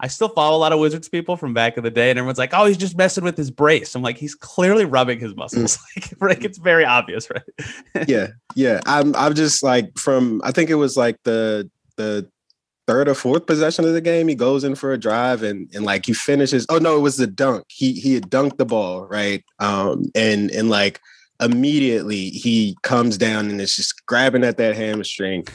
I 0.00 0.08
still 0.08 0.30
follow 0.30 0.56
a 0.56 0.58
lot 0.58 0.72
of 0.72 0.78
Wizards 0.78 1.08
people 1.08 1.36
from 1.36 1.52
back 1.52 1.76
in 1.76 1.84
the 1.84 1.90
day, 1.90 2.10
and 2.10 2.18
everyone's 2.18 2.38
like, 2.38 2.54
oh, 2.54 2.64
he's 2.64 2.78
just 2.78 2.96
messing 2.96 3.22
with 3.22 3.36
his 3.36 3.50
brace. 3.50 3.94
I'm 3.94 4.02
like, 4.02 4.16
he's 4.16 4.34
clearly 4.34 4.86
rubbing 4.86 5.20
his 5.20 5.36
muscles. 5.36 5.78
like, 5.96 6.20
like 6.20 6.44
it's 6.44 6.58
very 6.58 6.84
obvious, 6.84 7.28
right? 7.30 8.08
yeah, 8.08 8.28
yeah. 8.54 8.80
I'm 8.86 9.14
I'm 9.14 9.34
just 9.34 9.62
like 9.62 9.96
from 9.98 10.40
I 10.42 10.52
think 10.52 10.70
it 10.70 10.76
was 10.76 10.96
like 10.96 11.18
the 11.24 11.70
the 11.96 12.28
third 12.86 13.08
or 13.08 13.14
fourth 13.14 13.46
possession 13.46 13.84
of 13.84 13.92
the 13.92 14.00
game, 14.00 14.26
he 14.26 14.34
goes 14.34 14.64
in 14.64 14.74
for 14.74 14.92
a 14.92 14.98
drive 14.98 15.42
and 15.42 15.68
and 15.74 15.84
like 15.84 16.06
he 16.06 16.12
finishes. 16.12 16.66
Oh 16.68 16.78
no, 16.78 16.96
it 16.96 17.00
was 17.00 17.16
the 17.16 17.26
dunk. 17.26 17.64
He 17.68 17.92
he 17.92 18.14
had 18.14 18.30
dunked 18.30 18.56
the 18.56 18.64
ball, 18.64 19.06
right? 19.06 19.44
Um 19.58 20.06
and 20.14 20.50
and 20.50 20.70
like 20.70 21.00
immediately 21.40 22.30
he 22.30 22.76
comes 22.82 23.16
down 23.16 23.48
and 23.48 23.60
is 23.60 23.76
just 23.76 24.04
grabbing 24.06 24.44
at 24.44 24.56
that 24.56 24.76
hamstring, 24.76 25.46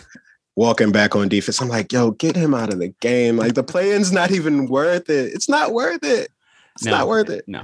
walking 0.55 0.91
back 0.91 1.15
on 1.15 1.27
defense. 1.27 1.61
I'm 1.61 1.67
like, 1.69 1.91
yo, 1.91 2.11
get 2.11 2.35
him 2.35 2.53
out 2.53 2.71
of 2.73 2.79
the 2.79 2.89
game. 3.01 3.37
Like 3.37 3.53
the 3.55 3.63
play-in's 3.63 4.11
not 4.11 4.31
even 4.31 4.67
worth 4.67 5.09
it. 5.09 5.33
It's 5.33 5.49
not 5.49 5.73
worth 5.73 6.03
it. 6.03 6.29
It's 6.75 6.85
No. 6.85 6.91
not 6.91 7.07
worth 7.07 7.29
it. 7.29 7.43
No. 7.47 7.63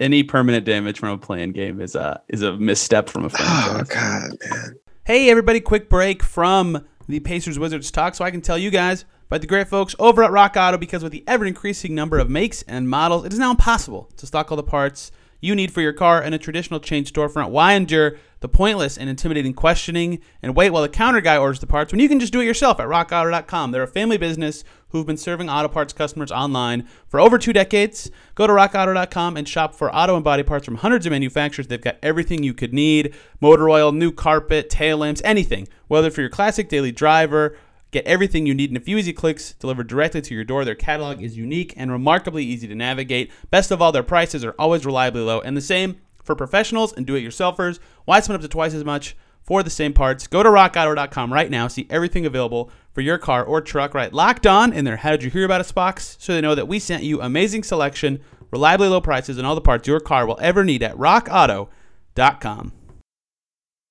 Any 0.00 0.22
permanent 0.22 0.64
damage 0.64 0.98
from 0.98 1.10
a 1.10 1.18
play-in 1.18 1.52
game 1.52 1.80
is 1.80 1.94
a 1.94 2.20
is 2.28 2.42
a 2.42 2.56
misstep 2.56 3.08
from 3.08 3.24
a 3.26 3.30
Oh 3.38 3.84
god, 3.88 4.30
man. 4.50 4.74
Hey, 5.04 5.28
everybody, 5.30 5.60
quick 5.60 5.88
break 5.90 6.22
from 6.22 6.84
the 7.08 7.20
Pacers 7.20 7.58
Wizards 7.58 7.90
talk 7.90 8.14
so 8.14 8.24
I 8.24 8.30
can 8.30 8.40
tell 8.40 8.56
you 8.56 8.70
guys 8.70 9.04
about 9.26 9.40
the 9.42 9.46
great 9.46 9.68
folks 9.68 9.94
over 9.98 10.22
at 10.22 10.30
Rock 10.30 10.54
Auto 10.56 10.78
because 10.78 11.02
with 11.02 11.12
the 11.12 11.24
ever 11.26 11.44
increasing 11.44 11.94
number 11.94 12.18
of 12.18 12.30
makes 12.30 12.62
and 12.62 12.88
models, 12.88 13.24
it 13.26 13.32
is 13.32 13.38
now 13.38 13.50
impossible 13.50 14.10
to 14.16 14.26
stock 14.26 14.50
all 14.50 14.56
the 14.56 14.62
parts 14.62 15.10
you 15.42 15.54
need 15.54 15.72
for 15.72 15.82
your 15.82 15.92
car 15.92 16.22
in 16.22 16.32
a 16.32 16.38
traditional 16.38 16.80
chain 16.80 17.04
storefront. 17.04 17.50
Why 17.50 17.74
endure 17.74 18.16
the 18.40 18.48
pointless 18.48 18.96
and 18.96 19.10
intimidating 19.10 19.52
questioning 19.52 20.20
and 20.40 20.56
wait 20.56 20.70
while 20.70 20.82
the 20.82 20.88
counter 20.88 21.20
guy 21.20 21.36
orders 21.36 21.58
the 21.58 21.66
parts 21.66 21.92
when 21.92 22.00
you 22.00 22.08
can 22.08 22.20
just 22.20 22.32
do 22.32 22.40
it 22.40 22.46
yourself 22.46 22.80
at 22.80 22.86
rockauto.com? 22.86 23.72
They're 23.72 23.82
a 23.82 23.88
family 23.88 24.16
business 24.16 24.64
who've 24.90 25.06
been 25.06 25.16
serving 25.16 25.50
auto 25.50 25.68
parts 25.68 25.92
customers 25.92 26.30
online 26.30 26.86
for 27.08 27.18
over 27.18 27.38
two 27.38 27.52
decades. 27.52 28.10
Go 28.36 28.46
to 28.46 28.52
rockauto.com 28.52 29.36
and 29.36 29.48
shop 29.48 29.74
for 29.74 29.94
auto 29.94 30.14
and 30.14 30.24
body 30.24 30.44
parts 30.44 30.64
from 30.64 30.76
hundreds 30.76 31.06
of 31.06 31.10
manufacturers. 31.10 31.66
They've 31.66 31.80
got 31.80 31.98
everything 32.02 32.44
you 32.44 32.54
could 32.54 32.72
need 32.72 33.12
motor 33.40 33.68
oil, 33.68 33.90
new 33.90 34.12
carpet, 34.12 34.70
tail 34.70 34.98
lamps, 34.98 35.20
anything. 35.24 35.66
Whether 35.88 36.10
for 36.10 36.20
your 36.20 36.30
classic 36.30 36.68
daily 36.68 36.92
driver, 36.92 37.56
Get 37.92 38.06
everything 38.06 38.46
you 38.46 38.54
need 38.54 38.70
in 38.70 38.76
a 38.76 38.80
few 38.80 38.98
easy 38.98 39.12
clicks 39.12 39.52
delivered 39.52 39.86
directly 39.86 40.22
to 40.22 40.34
your 40.34 40.44
door. 40.44 40.64
Their 40.64 40.74
catalog 40.74 41.22
is 41.22 41.36
unique 41.36 41.74
and 41.76 41.92
remarkably 41.92 42.42
easy 42.42 42.66
to 42.66 42.74
navigate. 42.74 43.30
Best 43.50 43.70
of 43.70 43.80
all, 43.80 43.92
their 43.92 44.02
prices 44.02 44.44
are 44.44 44.54
always 44.58 44.86
reliably 44.86 45.20
low, 45.20 45.40
and 45.40 45.56
the 45.56 45.60
same 45.60 46.00
For 46.22 46.34
professionals 46.36 46.92
and 46.92 47.06
do-it-yourselfers, 47.06 47.78
why 48.04 48.20
spend 48.20 48.36
up 48.36 48.42
to 48.42 48.48
twice 48.48 48.74
as 48.74 48.84
much 48.84 49.16
for 49.42 49.62
the 49.62 49.70
same 49.70 49.92
parts? 49.92 50.26
Go 50.26 50.42
to 50.42 50.48
rockauto.com 50.48 51.32
right 51.32 51.50
now. 51.50 51.68
See 51.68 51.86
everything 51.90 52.24
available 52.24 52.70
for 52.92 53.00
your 53.00 53.18
car 53.18 53.44
or 53.44 53.60
truck. 53.60 53.94
Right, 53.94 54.12
locked 54.12 54.46
on 54.46 54.72
in 54.72 54.84
their 54.84 54.98
"How 54.98 55.10
did 55.10 55.24
you 55.24 55.30
hear 55.30 55.44
about 55.44 55.60
us?" 55.60 55.72
box, 55.72 56.16
so 56.20 56.32
they 56.32 56.40
know 56.40 56.54
that 56.54 56.68
we 56.68 56.78
sent 56.78 57.02
you 57.02 57.20
amazing 57.20 57.64
selection, 57.64 58.20
reliably 58.50 58.88
low 58.88 59.00
prices, 59.00 59.36
and 59.36 59.46
all 59.46 59.54
the 59.54 59.60
parts 59.60 59.88
your 59.88 60.00
car 60.00 60.26
will 60.26 60.38
ever 60.40 60.64
need 60.64 60.82
at 60.82 60.96
rockauto.com. 60.96 62.72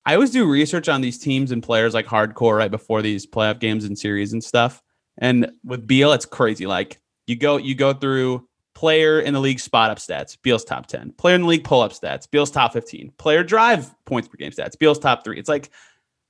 I 0.04 0.14
always 0.14 0.30
do 0.30 0.48
research 0.48 0.88
on 0.88 1.00
these 1.00 1.18
teams 1.18 1.52
and 1.52 1.62
players 1.62 1.94
like 1.94 2.06
hardcore 2.06 2.58
right 2.58 2.70
before 2.70 3.02
these 3.02 3.26
playoff 3.26 3.60
games 3.60 3.84
and 3.84 3.98
series 3.98 4.32
and 4.32 4.42
stuff. 4.42 4.82
And 5.18 5.52
with 5.64 5.86
Beal, 5.86 6.12
it's 6.12 6.26
crazy. 6.26 6.66
Like 6.66 7.00
you 7.26 7.36
go 7.36 7.56
you 7.56 7.74
go 7.74 7.92
through 7.92 8.48
player 8.74 9.20
in 9.20 9.34
the 9.34 9.40
league 9.40 9.60
spot 9.60 9.90
up 9.90 9.98
stats, 9.98 10.36
Beal's 10.42 10.64
top 10.64 10.86
10. 10.86 11.12
Player 11.12 11.34
in 11.36 11.42
the 11.42 11.46
league 11.46 11.64
pull 11.64 11.82
up 11.82 11.92
stats, 11.92 12.28
Beal's 12.28 12.50
top 12.50 12.72
15. 12.72 13.12
Player 13.18 13.44
drive 13.44 13.94
points 14.06 14.28
per 14.28 14.36
game 14.36 14.50
stats, 14.50 14.78
Beal's 14.78 14.98
top 14.98 15.24
3. 15.24 15.38
It's 15.38 15.48
like 15.48 15.70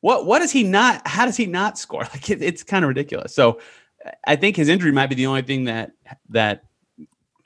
what 0.03 0.27
what 0.27 0.41
does 0.41 0.51
he 0.51 0.63
not 0.65 1.07
how 1.07 1.25
does 1.25 1.37
he 1.37 1.47
not 1.47 1.79
score? 1.79 2.03
Like 2.13 2.29
it, 2.29 2.43
it's 2.43 2.63
kind 2.63 2.85
of 2.85 2.89
ridiculous. 2.89 3.35
So 3.35 3.61
I 4.27 4.37
think 4.37 4.57
his 4.57 4.69
injury 4.69 4.93
might 4.93 5.07
be 5.07 5.15
the 5.15 5.27
only 5.27 5.43
thing 5.43 5.65
that 5.65 5.93
that 6.29 6.65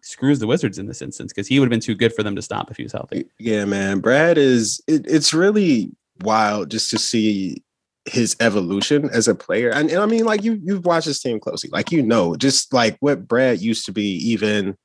screws 0.02 0.38
the 0.38 0.46
Wizards 0.46 0.78
in 0.78 0.86
this 0.86 1.02
instance 1.02 1.32
because 1.32 1.48
he 1.48 1.58
would 1.58 1.66
have 1.66 1.70
been 1.70 1.80
too 1.80 1.94
good 1.94 2.14
for 2.14 2.22
them 2.22 2.36
to 2.36 2.42
stop 2.42 2.70
if 2.70 2.76
he 2.76 2.82
was 2.82 2.92
healthy. 2.92 3.26
Yeah, 3.38 3.64
man. 3.64 4.00
Brad 4.00 4.38
is 4.38 4.80
it, 4.86 5.04
it's 5.06 5.34
really 5.34 5.92
wild 6.20 6.70
just 6.70 6.90
to 6.90 6.98
see 6.98 7.62
his 8.06 8.36
evolution 8.40 9.10
as 9.12 9.28
a 9.28 9.34
player. 9.34 9.70
And, 9.70 9.90
and, 9.90 10.00
I 10.00 10.06
mean, 10.06 10.24
like 10.24 10.44
you 10.44 10.60
you've 10.62 10.86
watched 10.86 11.06
this 11.06 11.20
team 11.20 11.40
closely. 11.40 11.70
Like 11.72 11.90
you 11.90 12.02
know, 12.02 12.36
just 12.36 12.72
like 12.72 12.96
what 13.00 13.26
Brad 13.26 13.60
used 13.60 13.84
to 13.86 13.92
be 13.92 14.16
even 14.30 14.76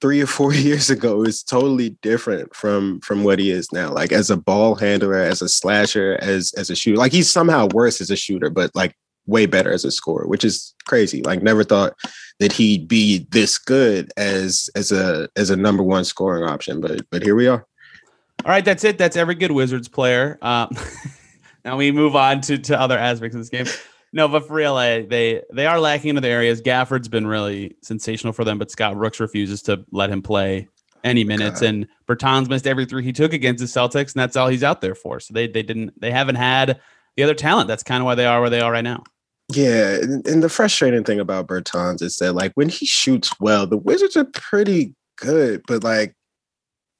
three 0.00 0.20
or 0.20 0.26
four 0.26 0.52
years 0.54 0.90
ago 0.90 1.22
is 1.22 1.42
totally 1.42 1.90
different 2.02 2.54
from 2.54 3.00
from 3.00 3.24
what 3.24 3.38
he 3.38 3.50
is 3.50 3.72
now. 3.72 3.92
Like 3.92 4.12
as 4.12 4.30
a 4.30 4.36
ball 4.36 4.74
handler, 4.74 5.14
as 5.14 5.42
a 5.42 5.48
slasher, 5.48 6.18
as 6.20 6.52
as 6.54 6.70
a 6.70 6.76
shooter. 6.76 6.98
Like 6.98 7.12
he's 7.12 7.30
somehow 7.30 7.68
worse 7.72 8.00
as 8.00 8.10
a 8.10 8.16
shooter, 8.16 8.50
but 8.50 8.74
like 8.74 8.94
way 9.26 9.46
better 9.46 9.70
as 9.70 9.84
a 9.84 9.90
scorer, 9.92 10.26
which 10.26 10.44
is 10.44 10.74
crazy. 10.86 11.22
Like 11.22 11.42
never 11.42 11.62
thought 11.62 11.94
that 12.40 12.52
he'd 12.52 12.88
be 12.88 13.26
this 13.30 13.58
good 13.58 14.10
as 14.16 14.70
as 14.74 14.90
a 14.90 15.28
as 15.36 15.50
a 15.50 15.56
number 15.56 15.84
one 15.84 16.04
scoring 16.04 16.44
option. 16.44 16.80
But 16.80 17.02
but 17.10 17.22
here 17.22 17.36
we 17.36 17.46
are. 17.46 17.67
All 18.48 18.54
right, 18.54 18.64
that's 18.64 18.82
it. 18.82 18.96
That's 18.96 19.14
every 19.14 19.34
good 19.34 19.52
Wizards 19.52 19.88
player. 19.88 20.38
Um, 20.40 20.74
now 21.66 21.76
we 21.76 21.92
move 21.92 22.16
on 22.16 22.40
to, 22.40 22.56
to 22.56 22.80
other 22.80 22.96
aspects 22.96 23.34
of 23.34 23.42
this 23.42 23.50
game. 23.50 23.66
No, 24.10 24.26
but 24.26 24.46
for 24.46 24.54
real, 24.54 24.74
they 24.76 25.42
they 25.52 25.66
are 25.66 25.78
lacking 25.78 26.08
in 26.08 26.16
other 26.16 26.30
areas. 26.30 26.62
Gafford's 26.62 27.08
been 27.08 27.26
really 27.26 27.76
sensational 27.82 28.32
for 28.32 28.44
them, 28.44 28.56
but 28.56 28.70
Scott 28.70 28.94
Brooks 28.94 29.20
refuses 29.20 29.60
to 29.64 29.84
let 29.92 30.08
him 30.08 30.22
play 30.22 30.66
any 31.04 31.24
minutes, 31.24 31.60
God. 31.60 31.68
and 31.68 31.88
Bertans 32.08 32.48
missed 32.48 32.66
every 32.66 32.86
three 32.86 33.04
he 33.04 33.12
took 33.12 33.34
against 33.34 33.60
the 33.60 33.66
Celtics, 33.66 34.14
and 34.14 34.22
that's 34.22 34.34
all 34.34 34.48
he's 34.48 34.64
out 34.64 34.80
there 34.80 34.94
for. 34.94 35.20
So 35.20 35.34
they 35.34 35.46
they 35.46 35.62
didn't 35.62 36.00
they 36.00 36.10
haven't 36.10 36.36
had 36.36 36.80
the 37.18 37.24
other 37.24 37.34
talent. 37.34 37.68
That's 37.68 37.82
kind 37.82 38.00
of 38.00 38.06
why 38.06 38.14
they 38.14 38.24
are 38.24 38.40
where 38.40 38.48
they 38.48 38.62
are 38.62 38.72
right 38.72 38.82
now. 38.82 39.02
Yeah, 39.52 39.98
and 40.00 40.42
the 40.42 40.48
frustrating 40.48 41.04
thing 41.04 41.20
about 41.20 41.48
Bertans 41.48 42.00
is 42.00 42.16
that 42.16 42.32
like 42.32 42.52
when 42.54 42.70
he 42.70 42.86
shoots 42.86 43.30
well, 43.40 43.66
the 43.66 43.76
Wizards 43.76 44.16
are 44.16 44.24
pretty 44.24 44.94
good, 45.18 45.60
but 45.66 45.84
like 45.84 46.14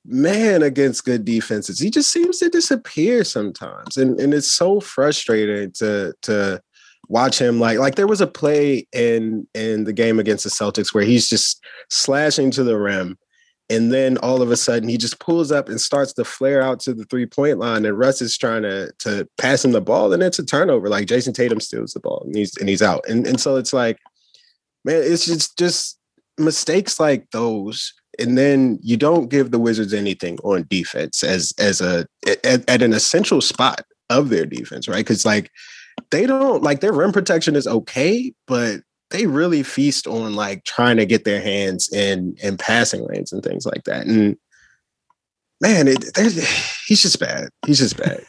man 0.08 0.62
against 0.62 1.04
good 1.04 1.24
defenses, 1.24 1.78
he 1.78 1.90
just 1.90 2.10
seems 2.10 2.38
to 2.38 2.48
disappear 2.48 3.22
sometimes. 3.24 3.96
And 3.96 4.18
and 4.18 4.32
it's 4.32 4.50
so 4.50 4.80
frustrating 4.80 5.70
to 5.72 6.14
to 6.22 6.60
watch 7.08 7.40
him 7.40 7.60
like 7.60 7.78
like 7.78 7.94
there 7.94 8.06
was 8.06 8.20
a 8.20 8.26
play 8.26 8.86
in 8.92 9.46
in 9.54 9.84
the 9.84 9.92
game 9.92 10.18
against 10.18 10.44
the 10.44 10.50
Celtics 10.50 10.92
where 10.92 11.04
he's 11.04 11.28
just 11.28 11.62
slashing 11.90 12.50
to 12.52 12.64
the 12.64 12.78
rim. 12.78 13.18
And 13.70 13.92
then 13.92 14.16
all 14.18 14.40
of 14.40 14.50
a 14.50 14.56
sudden 14.56 14.88
he 14.88 14.96
just 14.96 15.20
pulls 15.20 15.52
up 15.52 15.68
and 15.68 15.78
starts 15.78 16.14
to 16.14 16.24
flare 16.24 16.62
out 16.62 16.80
to 16.80 16.94
the 16.94 17.04
three 17.04 17.26
point 17.26 17.58
line 17.58 17.84
and 17.84 17.98
Russ 17.98 18.22
is 18.22 18.36
trying 18.36 18.62
to 18.62 18.90
to 19.00 19.28
pass 19.36 19.64
him 19.64 19.72
the 19.72 19.82
ball 19.82 20.12
and 20.12 20.22
it's 20.22 20.38
a 20.38 20.44
turnover. 20.44 20.88
Like 20.88 21.06
Jayson 21.06 21.34
Tatum 21.34 21.60
steals 21.60 21.92
the 21.92 22.00
ball 22.00 22.22
and 22.24 22.34
he's 22.34 22.56
and 22.56 22.68
he's 22.68 22.82
out. 22.82 23.04
And 23.08 23.26
and 23.26 23.38
so 23.38 23.56
it's 23.56 23.74
like 23.74 23.98
man 24.84 25.02
it's 25.04 25.26
just 25.26 25.58
just 25.58 25.98
mistakes 26.38 26.98
like 26.98 27.30
those 27.30 27.92
and 28.18 28.36
then 28.36 28.78
you 28.82 28.96
don't 28.96 29.28
give 29.28 29.50
the 29.50 29.58
Wizards 29.58 29.94
anything 29.94 30.38
on 30.44 30.66
defense 30.68 31.22
as 31.22 31.52
as 31.58 31.80
a 31.80 32.06
at, 32.44 32.68
at 32.68 32.82
an 32.82 32.92
essential 32.92 33.40
spot 33.40 33.82
of 34.10 34.30
their 34.30 34.46
defense, 34.46 34.88
right? 34.88 34.98
Because 34.98 35.24
like 35.24 35.50
they 36.10 36.26
don't 36.26 36.62
like 36.62 36.80
their 36.80 36.92
rim 36.92 37.12
protection 37.12 37.56
is 37.56 37.66
okay, 37.66 38.32
but 38.46 38.80
they 39.10 39.26
really 39.26 39.62
feast 39.62 40.06
on 40.06 40.34
like 40.34 40.64
trying 40.64 40.96
to 40.98 41.06
get 41.06 41.24
their 41.24 41.40
hands 41.40 41.92
in 41.92 42.34
in 42.42 42.56
passing 42.56 43.06
lanes 43.06 43.32
and 43.32 43.42
things 43.42 43.64
like 43.64 43.84
that. 43.84 44.06
And 44.06 44.36
man, 45.60 45.88
it, 45.88 46.04
he's 46.86 47.02
just 47.02 47.20
bad. 47.20 47.48
He's 47.66 47.78
just 47.78 47.96
bad. 47.96 48.24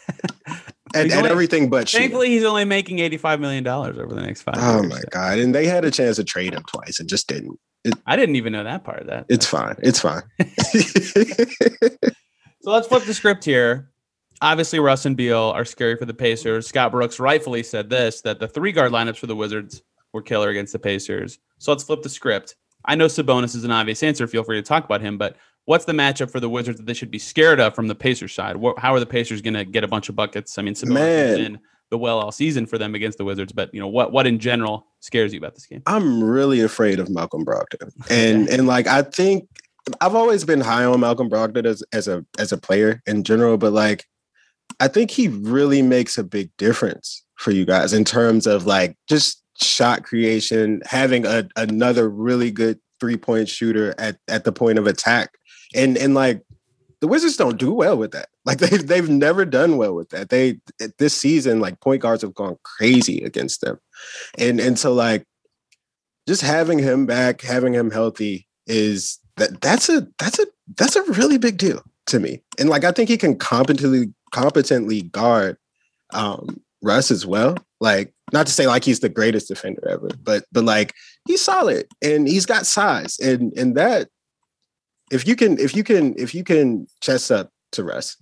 and, 0.95 1.11
and 1.11 1.27
everything 1.27 1.69
but 1.69 1.87
thankfully 1.87 2.29
he's 2.29 2.43
only 2.43 2.65
making 2.65 2.97
85 2.97 3.39
million 3.39 3.63
dollars 3.63 3.99
over 3.99 4.13
the 4.13 4.21
next 4.21 4.41
five 4.41 4.55
oh 4.57 4.81
years, 4.81 4.89
my 4.89 4.99
so. 4.99 5.07
god 5.11 5.37
and 5.37 5.53
they 5.53 5.67
had 5.67 5.85
a 5.85 5.91
chance 5.91 6.15
to 6.15 6.23
trade 6.23 6.53
him 6.53 6.63
twice 6.63 6.99
and 6.99 7.07
just 7.07 7.27
didn't 7.27 7.59
it, 7.83 7.93
I 8.05 8.15
didn't 8.15 8.35
even 8.35 8.53
know 8.53 8.63
that 8.63 8.83
part 8.83 9.01
of 9.01 9.07
that. 9.07 9.25
It's 9.29 9.45
fine. 9.45 9.75
It's 9.79 9.99
fine. 9.99 10.23
so 12.61 12.71
let's 12.71 12.87
flip 12.87 13.03
the 13.03 13.13
script 13.13 13.45
here. 13.45 13.89
Obviously, 14.41 14.79
Russ 14.79 15.05
and 15.05 15.17
Beal 15.17 15.51
are 15.55 15.65
scary 15.65 15.95
for 15.97 16.05
the 16.05 16.13
Pacers. 16.13 16.67
Scott 16.67 16.91
Brooks 16.91 17.19
rightfully 17.19 17.63
said 17.63 17.89
this 17.89 18.21
that 18.21 18.39
the 18.39 18.47
three 18.47 18.71
guard 18.71 18.91
lineups 18.91 19.17
for 19.17 19.27
the 19.27 19.35
Wizards 19.35 19.81
were 20.13 20.21
killer 20.21 20.49
against 20.49 20.73
the 20.73 20.79
Pacers. 20.79 21.39
So 21.57 21.71
let's 21.71 21.83
flip 21.83 22.01
the 22.01 22.09
script. 22.09 22.55
I 22.85 22.95
know 22.95 23.05
Sabonis 23.05 23.55
is 23.55 23.65
an 23.65 23.71
obvious 23.71 24.01
answer. 24.03 24.27
Feel 24.27 24.43
free 24.43 24.57
to 24.57 24.61
talk 24.61 24.85
about 24.85 25.01
him, 25.01 25.17
but 25.17 25.35
what's 25.65 25.85
the 25.85 25.93
matchup 25.93 26.31
for 26.31 26.39
the 26.39 26.49
Wizards 26.49 26.77
that 26.77 26.85
they 26.85 26.93
should 26.93 27.11
be 27.11 27.19
scared 27.19 27.59
of 27.59 27.75
from 27.75 27.87
the 27.87 27.95
Pacers 27.95 28.33
side? 28.33 28.55
How 28.77 28.93
are 28.93 28.99
the 28.99 29.05
Pacers 29.05 29.41
going 29.41 29.53
to 29.53 29.65
get 29.65 29.83
a 29.83 29.87
bunch 29.87 30.09
of 30.09 30.15
buckets? 30.15 30.57
I 30.57 30.61
mean, 30.61 30.73
Sabonis 30.73 31.31
is 31.31 31.39
in 31.39 31.59
the 31.89 31.97
well 31.97 32.19
all 32.19 32.31
season 32.31 32.65
for 32.65 32.77
them 32.77 32.95
against 32.95 33.17
the 33.17 33.25
Wizards. 33.25 33.51
But 33.51 33.73
you 33.73 33.79
know 33.79 33.87
what? 33.87 34.11
What 34.11 34.27
in 34.27 34.39
general 34.39 34.87
scares 34.99 35.33
you 35.33 35.39
about 35.39 35.55
this 35.55 35.65
game? 35.65 35.81
I'm 35.85 36.23
really 36.23 36.61
afraid 36.61 36.99
of 36.99 37.09
Malcolm 37.09 37.45
Brogdon, 37.45 37.91
and 38.09 38.47
and 38.49 38.67
like 38.67 38.87
I 38.87 39.01
think 39.01 39.47
I've 40.01 40.15
always 40.15 40.43
been 40.43 40.61
high 40.61 40.85
on 40.85 40.99
Malcolm 40.99 41.29
Brogdon 41.29 41.65
as 41.65 41.83
as 41.93 42.07
a 42.07 42.25
as 42.37 42.51
a 42.51 42.57
player 42.57 43.01
in 43.05 43.23
general, 43.23 43.57
but 43.57 43.73
like 43.73 44.05
I 44.79 44.87
think 44.87 45.11
he 45.11 45.27
really 45.27 45.81
makes 45.81 46.17
a 46.17 46.23
big 46.23 46.51
difference 46.57 47.23
for 47.35 47.51
you 47.51 47.65
guys 47.65 47.93
in 47.93 48.05
terms 48.05 48.45
of 48.45 48.65
like 48.65 48.95
just 49.07 49.43
shot 49.61 50.03
creation, 50.03 50.81
having 50.85 51.25
a, 51.25 51.47
another 51.55 52.09
really 52.09 52.51
good 52.51 52.79
three 52.99 53.17
point 53.17 53.49
shooter 53.49 53.95
at 53.97 54.17
at 54.27 54.43
the 54.43 54.51
point 54.51 54.77
of 54.77 54.87
attack, 54.87 55.31
and 55.73 55.97
and 55.97 56.13
like 56.13 56.41
the 57.01 57.07
Wizards 57.07 57.37
don't 57.37 57.57
do 57.57 57.71
well 57.73 57.97
with 57.97 58.11
that. 58.11 58.29
Like 58.45 58.57
they 58.57 58.77
they've 58.77 59.09
never 59.09 59.45
done 59.45 59.77
well 59.77 59.93
with 59.93 60.09
that. 60.09 60.29
They 60.29 60.59
this 60.97 61.13
season 61.13 61.59
like 61.59 61.79
point 61.81 62.01
guards 62.01 62.23
have 62.23 62.33
gone 62.33 62.57
crazy 62.63 63.23
against 63.23 63.61
them, 63.61 63.77
and 64.39 64.59
and 64.59 64.79
so 64.79 64.91
like 64.91 65.23
just 66.27 66.41
having 66.41 66.79
him 66.79 67.05
back, 67.05 67.41
having 67.41 67.73
him 67.73 67.91
healthy 67.91 68.47
is 68.65 69.19
that 69.37 69.61
that's 69.61 69.87
a 69.87 70.07
that's 70.17 70.39
a 70.39 70.47
that's 70.77 70.95
a 70.95 71.03
really 71.11 71.37
big 71.37 71.57
deal 71.57 71.83
to 72.07 72.19
me. 72.19 72.41
And 72.57 72.69
like 72.69 72.83
I 72.83 72.91
think 72.91 73.09
he 73.09 73.17
can 73.17 73.37
competently 73.37 74.11
competently 74.31 75.03
guard 75.03 75.57
um 76.11 76.61
Russ 76.81 77.11
as 77.11 77.25
well. 77.25 77.55
Like 77.79 78.13
not 78.33 78.47
to 78.47 78.51
say 78.51 78.67
like 78.67 78.83
he's 78.83 78.99
the 78.99 79.09
greatest 79.09 79.47
defender 79.47 79.87
ever, 79.87 80.09
but 80.23 80.45
but 80.51 80.63
like 80.63 80.93
he's 81.27 81.41
solid 81.41 81.85
and 82.01 82.27
he's 82.27 82.45
got 82.45 82.65
size 82.65 83.19
and 83.19 83.53
and 83.57 83.75
that 83.75 84.09
if 85.11 85.27
you 85.27 85.35
can 85.35 85.57
if 85.59 85.75
you 85.75 85.83
can 85.83 86.17
if 86.17 86.33
you 86.33 86.43
can 86.43 86.87
chest 87.01 87.31
up 87.31 87.51
to 87.73 87.83
Russ, 87.83 88.17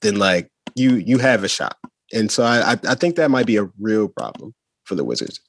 then 0.00 0.16
like 0.16 0.50
you 0.74 0.96
you 0.96 1.18
have 1.18 1.44
a 1.44 1.48
shot. 1.48 1.76
And 2.12 2.30
so 2.30 2.44
I 2.44 2.72
I 2.72 2.94
think 2.94 3.16
that 3.16 3.30
might 3.30 3.46
be 3.46 3.56
a 3.56 3.68
real 3.78 4.08
problem 4.08 4.54
for 4.84 4.94
the 4.94 5.04
Wizards. 5.04 5.40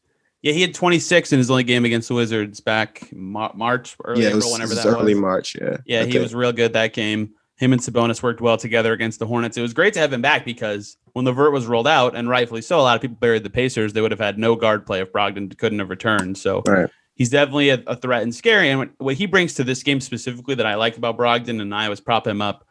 Yeah, 0.41 0.53
he 0.53 0.62
had 0.62 0.74
26 0.74 1.34
in 1.34 1.38
his 1.38 1.51
only 1.51 1.63
game 1.63 1.84
against 1.84 2.08
the 2.08 2.13
Wizards 2.13 2.62
back 2.62 3.10
March, 3.12 3.98
early 4.05 4.22
yeah, 4.22 4.27
April, 4.29 4.38
was, 4.38 4.53
whenever 4.53 4.74
that 4.74 4.86
was. 4.86 4.96
Early 4.96 5.13
March, 5.13 5.53
yeah. 5.60 5.77
Yeah, 5.86 6.01
okay. 6.01 6.12
he 6.12 6.19
was 6.19 6.34
real 6.34 6.53
good 6.53 6.72
that 6.74 6.93
game. 6.93 7.31
Him 7.58 7.74
and 7.74 7.81
Sabonis 7.81 8.24
worked 8.24 8.39
well 8.39 8.55
together 8.55 8.93
against 8.93 9.19
the 9.19 9.27
Hornets. 9.27 9.58
It 9.58 9.62
was 9.62 9.74
great 9.74 9.93
to 9.96 10.00
have 10.00 10.13
him 10.13 10.22
back 10.22 10.46
because 10.46 10.96
when 11.12 11.25
the 11.25 11.34
vert 11.34 11.51
was 11.51 11.67
rolled 11.67 11.89
out, 11.89 12.15
and 12.15 12.29
rightfully 12.29 12.62
so, 12.62 12.79
a 12.79 12.81
lot 12.81 12.96
of 12.96 13.01
people 13.01 13.17
buried 13.17 13.43
the 13.43 13.50
Pacers. 13.50 13.91
They 13.91 14.00
would 14.00 14.12
have 14.12 14.19
had 14.22 14.39
no 14.39 14.55
guard 14.55 14.86
play 14.86 15.01
if 15.01 15.12
Brogdon 15.12 15.58
couldn't 15.58 15.79
have 15.79 15.89
returned. 15.89 16.38
So 16.38 16.63
right 16.65 16.89
he's 17.19 17.29
definitely 17.29 17.69
a, 17.69 17.83
a, 17.85 17.95
threat 17.95 18.23
and 18.23 18.33
scary. 18.33 18.69
And 18.71 18.89
what 18.97 19.15
he 19.15 19.27
brings 19.27 19.53
to 19.55 19.63
this 19.63 19.83
game 19.83 20.01
specifically 20.01 20.55
that 20.55 20.65
I 20.65 20.73
like 20.75 20.97
about 20.97 21.17
Brogdon, 21.17 21.61
and 21.61 21.75
I 21.75 21.83
always 21.83 21.99
prop 21.99 22.25
him 22.25 22.41
up 22.41 22.65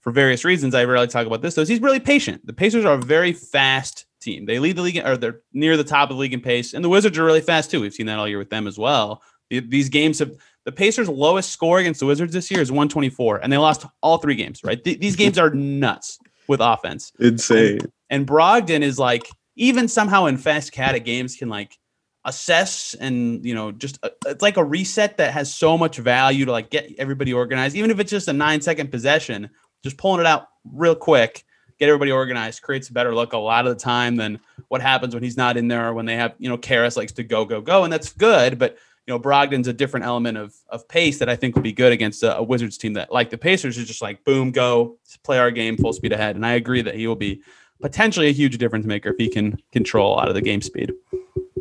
for 0.00 0.10
various 0.10 0.44
reasons. 0.44 0.74
I 0.74 0.84
rarely 0.84 1.06
talk 1.06 1.26
about 1.26 1.40
this, 1.40 1.54
though. 1.54 1.62
Is 1.62 1.68
he's 1.68 1.80
really 1.80 2.00
patient. 2.00 2.46
The 2.46 2.52
Pacers 2.52 2.84
are 2.84 2.94
a 2.94 3.00
very 3.00 3.32
fast 3.32 4.04
team. 4.20 4.44
They 4.44 4.58
lead 4.58 4.76
the 4.76 4.82
league, 4.82 4.98
or 4.98 5.16
they're 5.16 5.40
near 5.54 5.78
the 5.78 5.84
top 5.84 6.10
of 6.10 6.16
the 6.16 6.20
league 6.20 6.34
in 6.34 6.40
pace, 6.40 6.74
and 6.74 6.84
the 6.84 6.90
Wizards 6.90 7.16
are 7.16 7.24
really 7.24 7.40
fast 7.40 7.70
too. 7.70 7.80
We've 7.80 7.94
seen 7.94 8.06
that 8.06 8.18
all 8.18 8.28
year 8.28 8.38
with 8.38 8.50
them 8.50 8.66
as 8.66 8.76
well. 8.76 9.22
These 9.48 9.88
games 9.88 10.18
have 10.18 10.32
the 10.64 10.72
Pacers' 10.72 11.08
lowest 11.08 11.50
score 11.50 11.78
against 11.78 12.00
the 12.00 12.06
Wizards 12.06 12.32
this 12.32 12.50
year 12.50 12.60
is 12.60 12.72
124, 12.72 13.38
and 13.38 13.52
they 13.52 13.58
lost 13.58 13.86
all 14.02 14.18
three 14.18 14.34
games. 14.34 14.64
Right? 14.64 14.82
these 14.82 15.16
games 15.16 15.38
are 15.38 15.50
nuts 15.50 16.18
with 16.48 16.60
offense. 16.60 17.12
Insane. 17.20 17.80
And, 17.80 17.92
and 18.10 18.26
Brogdon 18.26 18.82
is 18.82 18.98
like 18.98 19.28
even 19.54 19.86
somehow 19.86 20.26
in 20.26 20.38
fast 20.38 20.72
cat 20.72 21.04
games 21.04 21.36
can 21.36 21.48
like 21.48 21.78
assess 22.24 22.94
and 22.94 23.44
you 23.44 23.54
know 23.54 23.72
just 23.72 23.98
uh, 24.04 24.10
it's 24.26 24.42
like 24.42 24.56
a 24.56 24.64
reset 24.64 25.16
that 25.16 25.32
has 25.32 25.52
so 25.52 25.76
much 25.76 25.96
value 25.96 26.44
to 26.44 26.52
like 26.52 26.70
get 26.70 26.92
everybody 26.98 27.32
organized 27.32 27.74
even 27.74 27.90
if 27.90 27.98
it's 27.98 28.10
just 28.10 28.28
a 28.28 28.32
nine 28.32 28.60
second 28.60 28.90
possession 28.90 29.50
just 29.82 29.96
pulling 29.96 30.20
it 30.20 30.26
out 30.26 30.46
real 30.72 30.94
quick 30.94 31.44
get 31.80 31.88
everybody 31.88 32.12
organized 32.12 32.62
creates 32.62 32.88
a 32.88 32.92
better 32.92 33.12
look 33.12 33.32
a 33.32 33.38
lot 33.38 33.66
of 33.66 33.76
the 33.76 33.82
time 33.82 34.14
than 34.14 34.38
what 34.68 34.80
happens 34.80 35.14
when 35.14 35.22
he's 35.22 35.36
not 35.36 35.56
in 35.56 35.66
there 35.66 35.88
or 35.88 35.94
when 35.94 36.06
they 36.06 36.14
have 36.14 36.32
you 36.38 36.48
know 36.48 36.56
Caris 36.56 36.96
likes 36.96 37.12
to 37.12 37.24
go 37.24 37.44
go 37.44 37.60
go 37.60 37.82
and 37.82 37.92
that's 37.92 38.12
good 38.12 38.56
but 38.56 38.78
you 39.08 39.12
know 39.12 39.18
Brogdon's 39.18 39.66
a 39.66 39.72
different 39.72 40.06
element 40.06 40.38
of 40.38 40.54
of 40.68 40.86
pace 40.86 41.18
that 41.18 41.28
I 41.28 41.34
think 41.34 41.56
will 41.56 41.62
be 41.62 41.72
good 41.72 41.92
against 41.92 42.22
a, 42.22 42.36
a 42.36 42.42
Wizards 42.42 42.78
team 42.78 42.92
that 42.92 43.10
like 43.10 43.30
the 43.30 43.38
Pacers 43.38 43.78
is 43.78 43.88
just 43.88 44.00
like 44.00 44.24
boom 44.24 44.52
go 44.52 44.96
play 45.24 45.40
our 45.40 45.50
game 45.50 45.76
full 45.76 45.92
speed 45.92 46.12
ahead 46.12 46.36
and 46.36 46.46
I 46.46 46.52
agree 46.52 46.82
that 46.82 46.94
he 46.94 47.08
will 47.08 47.16
be 47.16 47.42
potentially 47.80 48.28
a 48.28 48.32
huge 48.32 48.58
difference 48.58 48.86
maker 48.86 49.10
if 49.10 49.16
he 49.18 49.28
can 49.28 49.60
control 49.72 50.20
out 50.20 50.28
of 50.28 50.34
the 50.34 50.40
game 50.40 50.62
speed. 50.62 50.92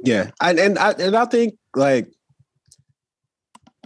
Yeah, 0.03 0.31
and 0.41 0.59
and 0.59 0.79
I 0.79 0.91
and 0.91 1.15
I 1.15 1.25
think 1.25 1.55
like 1.75 2.07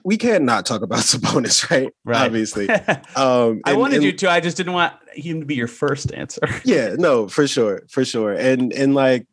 we 0.03 0.17
can't 0.17 0.47
talk 0.65 0.81
about 0.83 0.99
Sabonis, 0.99 1.69
right? 1.69 1.91
Right. 2.05 2.25
Obviously. 2.25 2.69
Um, 3.15 3.61
I 3.63 3.73
wanted 3.73 3.95
and- 3.97 4.03
you 4.03 4.11
to. 4.11 4.29
I 4.29 4.39
just 4.39 4.57
didn't 4.57 4.73
want 4.73 4.93
him 5.13 5.39
to 5.39 5.45
be 5.45 5.55
your 5.55 5.67
first 5.67 6.13
answer. 6.13 6.41
Yeah, 6.65 6.95
no, 6.97 7.27
for 7.27 7.47
sure, 7.47 7.83
for 7.89 8.03
sure, 8.03 8.33
and 8.33 8.73
and 8.73 8.93
like, 8.93 9.25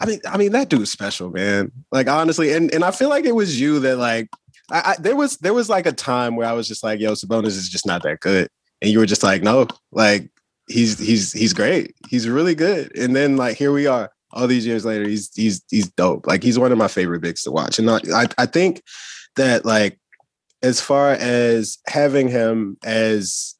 I 0.00 0.06
mean, 0.06 0.20
I 0.28 0.36
mean 0.36 0.52
that 0.52 0.68
dude's 0.68 0.92
special, 0.92 1.30
man. 1.30 1.72
Like 1.90 2.08
honestly, 2.08 2.52
and 2.52 2.72
and 2.72 2.84
I 2.84 2.92
feel 2.92 3.08
like 3.08 3.24
it 3.24 3.34
was 3.34 3.60
you 3.60 3.80
that 3.80 3.96
like, 3.98 4.28
I, 4.70 4.80
I 4.92 4.96
there 5.00 5.16
was 5.16 5.38
there 5.38 5.54
was 5.54 5.68
like 5.68 5.86
a 5.86 5.92
time 5.92 6.36
where 6.36 6.46
I 6.48 6.52
was 6.52 6.68
just 6.68 6.84
like, 6.84 7.00
yo, 7.00 7.12
Sabonis 7.12 7.48
is 7.48 7.68
just 7.68 7.86
not 7.86 8.02
that 8.04 8.20
good, 8.20 8.48
and 8.80 8.90
you 8.92 8.98
were 9.00 9.06
just 9.06 9.24
like, 9.24 9.42
no, 9.42 9.66
like 9.90 10.30
he's 10.68 10.98
he's 10.98 11.32
he's 11.32 11.52
great, 11.52 11.94
he's 12.08 12.28
really 12.28 12.54
good, 12.54 12.96
and 12.96 13.14
then 13.16 13.36
like 13.36 13.56
here 13.56 13.72
we 13.72 13.86
are, 13.88 14.10
all 14.34 14.46
these 14.46 14.66
years 14.66 14.84
later, 14.84 15.08
he's 15.08 15.30
he's 15.34 15.62
he's 15.70 15.88
dope. 15.90 16.26
Like 16.26 16.42
he's 16.42 16.58
one 16.58 16.72
of 16.72 16.78
my 16.78 16.88
favorite 16.88 17.22
bigs 17.22 17.42
to 17.44 17.50
watch, 17.50 17.78
and 17.78 17.88
I 17.90 18.26
I, 18.36 18.46
think 18.46 18.82
that 19.36 19.64
like 19.64 19.98
as 20.62 20.80
far 20.80 21.12
as 21.12 21.78
having 21.86 22.28
him 22.28 22.76
as 22.84 23.54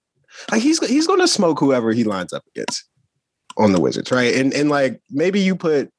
like 0.50 0.62
he's 0.62 0.84
he's 0.86 1.06
going 1.06 1.20
to 1.20 1.28
smoke 1.28 1.60
whoever 1.60 1.92
he 1.92 2.04
lines 2.04 2.32
up 2.32 2.42
against 2.54 2.84
on 3.56 3.72
the 3.72 3.80
Wizards, 3.80 4.10
right? 4.10 4.34
And 4.34 4.52
and 4.52 4.68
like 4.68 5.00
maybe 5.10 5.40
you 5.40 5.54
put 5.54 5.90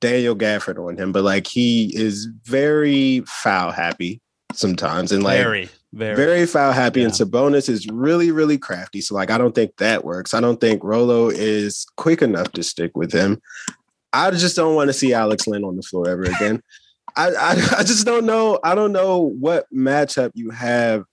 Daniel 0.00 0.34
Gafford 0.34 0.84
on 0.84 0.96
him, 0.96 1.12
but 1.12 1.24
like 1.24 1.46
he 1.46 1.96
is 1.96 2.28
very 2.44 3.20
foul 3.26 3.70
happy 3.70 4.20
sometimes, 4.52 5.12
and 5.12 5.22
like 5.22 5.38
very, 5.38 5.68
very, 5.92 6.16
very 6.16 6.46
foul 6.46 6.72
happy. 6.72 7.04
And 7.04 7.12
Sabonis 7.12 7.68
is 7.68 7.86
really 7.86 8.32
really 8.32 8.58
crafty. 8.58 9.00
So 9.00 9.14
like 9.14 9.30
I 9.30 9.38
don't 9.38 9.54
think 9.54 9.76
that 9.76 10.04
works. 10.04 10.34
I 10.34 10.40
don't 10.40 10.60
think 10.60 10.82
Rolo 10.82 11.28
is 11.28 11.86
quick 11.96 12.22
enough 12.22 12.50
to 12.52 12.64
stick 12.64 12.96
with 12.96 13.12
him. 13.12 13.40
I 14.16 14.30
just 14.30 14.56
don't 14.56 14.74
want 14.74 14.88
to 14.88 14.94
see 14.94 15.12
Alex 15.12 15.46
Len 15.46 15.64
on 15.64 15.76
the 15.76 15.82
floor 15.82 16.08
ever 16.08 16.22
again. 16.24 16.62
I, 17.16 17.30
I 17.30 17.50
I 17.78 17.82
just 17.82 18.06
don't 18.06 18.26
know. 18.26 18.58
I 18.62 18.74
don't 18.74 18.92
know 18.92 19.32
what 19.38 19.66
matchup 19.72 20.32
you 20.34 20.50
have 20.50 21.04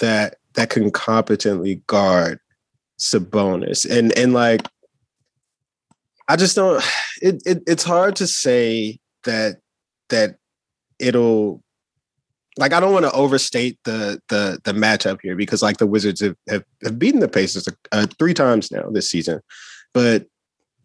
that 0.00 0.36
that 0.54 0.70
can 0.70 0.90
competently 0.90 1.82
guard 1.86 2.40
Sabonis. 2.98 3.88
And 3.88 4.16
and 4.16 4.32
like 4.32 4.62
I 6.28 6.36
just 6.36 6.56
don't 6.56 6.84
it, 7.22 7.42
it 7.46 7.62
it's 7.66 7.84
hard 7.84 8.16
to 8.16 8.26
say 8.26 8.98
that 9.24 9.56
that 10.10 10.36
it'll 10.98 11.62
like 12.56 12.72
I 12.72 12.80
don't 12.80 12.92
want 12.92 13.04
to 13.04 13.12
overstate 13.12 13.78
the 13.84 14.20
the 14.28 14.58
the 14.64 14.72
matchup 14.72 15.18
here 15.22 15.36
because 15.36 15.62
like 15.62 15.78
the 15.78 15.86
Wizards 15.86 16.20
have 16.20 16.36
have, 16.48 16.64
have 16.82 16.98
beaten 16.98 17.20
the 17.20 17.28
Pacers 17.28 17.68
uh, 17.92 18.06
three 18.18 18.34
times 18.34 18.70
now 18.70 18.88
this 18.90 19.08
season, 19.10 19.40
but 19.94 20.26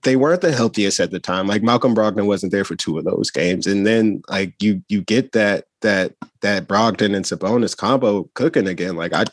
they 0.04 0.16
weren't 0.16 0.42
the 0.42 0.52
healthiest 0.52 1.00
at 1.00 1.12
the 1.12 1.20
time. 1.20 1.48
Like 1.48 1.64
Malcolm 1.64 1.96
Brogdon 1.96 2.26
wasn't 2.26 2.52
there 2.52 2.66
for 2.66 2.76
two 2.76 2.98
of 2.98 3.06
those 3.06 3.32
games, 3.32 3.68
and 3.68 3.86
then 3.86 4.22
like 4.30 4.54
you 4.62 4.84
you 4.90 5.02
get 5.02 5.32
that 5.34 5.66
that 5.82 6.16
that 6.42 6.68
Brogdon 6.68 7.16
and 7.16 7.26
Sabonis 7.26 7.76
combo 7.76 8.30
cooking 8.34 8.68
again. 8.68 8.96
Like 8.96 9.14
I 9.14 9.26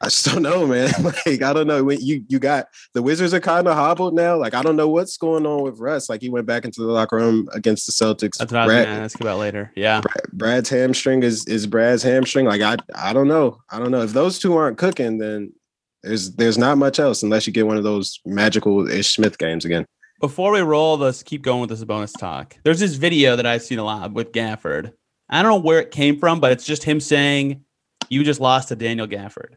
I 0.00 0.08
just 0.08 0.26
don't 0.26 0.42
know, 0.42 0.66
man. 0.66 0.92
like 1.02 1.42
I 1.42 1.52
don't 1.54 1.66
know. 1.66 1.82
When 1.82 1.98
you 2.00 2.24
you 2.28 2.38
got 2.38 2.66
the 2.92 3.02
Wizards 3.02 3.32
are 3.32 3.40
kind 3.40 3.66
of 3.66 3.74
hobbled 3.74 4.14
now. 4.14 4.36
Like 4.36 4.52
I 4.52 4.62
don't 4.62 4.76
know 4.76 4.88
what's 4.88 5.16
going 5.16 5.46
on 5.46 5.62
with 5.62 5.78
Russ. 5.78 6.10
Like 6.10 6.20
he 6.20 6.28
went 6.28 6.46
back 6.46 6.64
into 6.66 6.82
the 6.82 6.88
locker 6.88 7.16
room 7.16 7.48
against 7.52 7.86
the 7.86 7.92
Celtics. 7.92 8.36
That's 8.36 8.52
what 8.52 8.60
I 8.60 8.66
was 8.66 8.74
Brad- 8.74 8.86
going 8.86 8.98
to 8.98 9.02
ask 9.04 9.20
about 9.20 9.38
later. 9.38 9.72
Yeah, 9.74 10.02
Brad- 10.02 10.32
Brad's 10.32 10.68
hamstring 10.68 11.22
is 11.22 11.46
is 11.46 11.66
Brad's 11.66 12.02
hamstring. 12.02 12.44
Like 12.44 12.60
I 12.60 12.76
I 12.94 13.14
don't 13.14 13.28
know. 13.28 13.60
I 13.70 13.78
don't 13.78 13.90
know 13.90 14.02
if 14.02 14.12
those 14.12 14.38
two 14.38 14.54
aren't 14.56 14.76
cooking, 14.76 15.18
then 15.18 15.52
there's 16.04 16.32
there's 16.32 16.58
not 16.58 16.78
much 16.78 16.98
else 16.98 17.22
unless 17.22 17.46
you 17.46 17.52
get 17.52 17.66
one 17.66 17.76
of 17.76 17.84
those 17.84 18.20
magical 18.24 18.88
Ish 18.88 19.14
Smith 19.14 19.38
games 19.38 19.64
again. 19.64 19.86
Before 20.20 20.52
we 20.52 20.60
roll, 20.60 20.96
let's 20.96 21.22
keep 21.22 21.42
going 21.42 21.68
with 21.68 21.80
Sabonis 21.80 22.16
talk. 22.16 22.56
There's 22.62 22.80
this 22.80 22.94
video 22.94 23.36
that 23.36 23.46
I've 23.46 23.62
seen 23.62 23.78
a 23.78 23.84
lot 23.84 24.12
with 24.12 24.32
Gafford. 24.32 24.92
I 25.28 25.42
don't 25.42 25.50
know 25.50 25.66
where 25.66 25.80
it 25.80 25.90
came 25.90 26.18
from, 26.18 26.40
but 26.40 26.52
it's 26.52 26.64
just 26.64 26.84
him 26.84 27.00
saying, 27.00 27.64
"You 28.08 28.22
just 28.22 28.40
lost 28.40 28.68
to 28.68 28.76
Daniel 28.76 29.06
Gafford." 29.06 29.54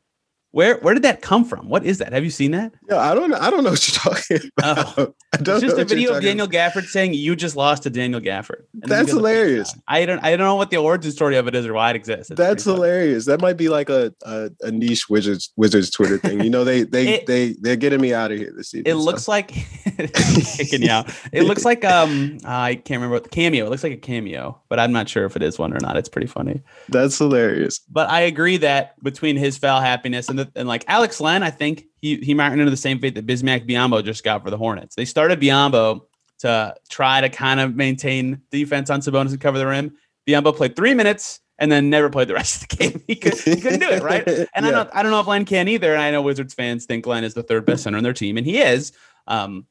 Where 0.57 0.79
where 0.79 0.95
did 0.95 1.03
that 1.03 1.21
come 1.21 1.45
from? 1.45 1.69
What 1.69 1.85
is 1.85 1.99
that? 1.99 2.13
Have 2.13 2.23
you 2.23 2.31
seen 2.31 2.49
that? 2.49 2.73
Yeah, 2.89 2.97
I 2.97 3.13
don't 3.13 3.31
I 3.31 3.51
don't 3.51 3.63
know 3.63 3.69
what 3.69 3.87
you're 3.87 4.15
talking 4.15 4.49
about. 4.57 4.97
Oh. 4.97 5.13
It's 5.33 5.61
just 5.61 5.77
a 5.77 5.85
video 5.85 6.15
of 6.15 6.23
Daniel 6.23 6.47
Gafford 6.47 6.85
saying, 6.85 7.13
"You 7.13 7.35
just 7.35 7.55
lost 7.55 7.83
to 7.83 7.91
Daniel 7.91 8.19
Gafford." 8.19 8.63
That's 8.73 8.89
you 8.89 8.89
go 8.89 9.01
to 9.01 9.05
the 9.05 9.11
hilarious. 9.11 9.75
I 9.87 10.05
don't 10.05 10.17
I 10.23 10.31
don't 10.31 10.47
know 10.47 10.55
what 10.55 10.71
the 10.71 10.77
origin 10.77 11.11
story 11.11 11.35
of 11.35 11.47
it 11.47 11.53
is 11.53 11.67
or 11.67 11.73
why 11.73 11.91
it 11.91 11.95
exists. 11.95 12.31
It's 12.31 12.39
That's 12.39 12.63
hilarious. 12.63 13.25
That 13.25 13.39
might 13.39 13.57
be 13.57 13.69
like 13.69 13.91
a, 13.91 14.11
a, 14.23 14.49
a 14.61 14.71
niche 14.71 15.07
Wizards 15.09 15.53
Wizards 15.57 15.91
Twitter 15.91 16.17
thing. 16.17 16.41
You 16.41 16.49
know, 16.49 16.63
they 16.63 16.81
they 16.81 17.07
It- 17.17 17.27
they 17.27 17.53
they're 17.61 17.75
getting 17.75 18.01
me 18.01 18.15
out 18.15 18.31
of 18.31 18.39
here 18.39 18.51
this 18.57 18.71
season. 18.71 18.87
It 18.87 18.93
so. 18.93 18.97
looks 18.97 19.27
like 19.27 19.49
kicking 20.57 20.81
you 20.81 20.89
out. 20.89 21.07
It 21.31 21.43
looks 21.43 21.65
like 21.65 21.85
um 21.85 22.39
I 22.45 22.73
can't 22.73 22.97
remember 22.97 23.13
what 23.13 23.25
the 23.25 23.29
cameo. 23.29 23.67
It 23.67 23.69
looks 23.69 23.83
like 23.83 23.93
a 23.93 23.97
cameo, 23.97 24.59
but 24.69 24.79
I'm 24.79 24.91
not 24.91 25.07
sure 25.07 25.25
if 25.25 25.35
it 25.35 25.43
is 25.43 25.59
one 25.59 25.71
or 25.71 25.79
not. 25.81 25.97
It's 25.97 26.09
pretty 26.09 26.27
funny. 26.27 26.63
that's 26.89 27.19
hilarious. 27.19 27.77
But 27.91 28.09
I 28.09 28.21
agree 28.21 28.57
that 28.57 28.95
between 29.03 29.37
his 29.37 29.55
foul 29.59 29.81
happiness 29.81 30.29
and 30.29 30.39
the, 30.39 30.46
and 30.55 30.67
like 30.67 30.85
Alex 30.87 31.19
Len, 31.19 31.43
I 31.43 31.49
think 31.49 31.85
he 31.97 32.17
he 32.17 32.33
might 32.33 32.49
run 32.49 32.59
into 32.59 32.71
the 32.71 32.77
same 32.77 32.99
fate 32.99 33.15
that 33.15 33.25
Bismack 33.25 33.67
Biyombo 33.67 34.03
just 34.03 34.23
got 34.23 34.43
for 34.43 34.49
the 34.49 34.57
Hornets. 34.57 34.95
They 34.95 35.05
started 35.05 35.39
Biyombo 35.39 36.01
to 36.39 36.75
try 36.89 37.21
to 37.21 37.29
kind 37.29 37.59
of 37.59 37.75
maintain 37.75 38.41
defense 38.51 38.89
on 38.89 39.01
Sabonis 39.01 39.31
and 39.31 39.41
cover 39.41 39.57
the 39.57 39.67
rim. 39.67 39.95
Biyombo 40.27 40.55
played 40.55 40.75
three 40.75 40.93
minutes 40.93 41.39
and 41.59 41.71
then 41.71 41.89
never 41.89 42.09
played 42.09 42.27
the 42.27 42.33
rest 42.35 42.61
of 42.61 42.69
the 42.69 42.75
game. 42.75 43.03
He, 43.07 43.15
could, 43.15 43.37
he 43.37 43.59
couldn't 43.59 43.79
do 43.79 43.89
it, 43.89 44.03
right? 44.03 44.27
And 44.53 44.65
I 44.65 44.71
don't 44.71 44.89
I 44.93 45.01
don't 45.01 45.11
know 45.11 45.19
if 45.19 45.27
Len 45.27 45.45
can 45.45 45.67
either. 45.67 45.93
And 45.93 46.01
I 46.01 46.11
know 46.11 46.21
Wizards 46.21 46.53
fans 46.53 46.85
think 46.85 47.05
Len 47.05 47.23
is 47.23 47.33
the 47.33 47.43
third 47.43 47.65
best 47.65 47.83
center 47.83 47.97
on 47.97 48.03
their 48.03 48.13
team, 48.13 48.37
and 48.37 48.45
he 48.45 48.59
is. 48.59 48.91
Um, 49.27 49.65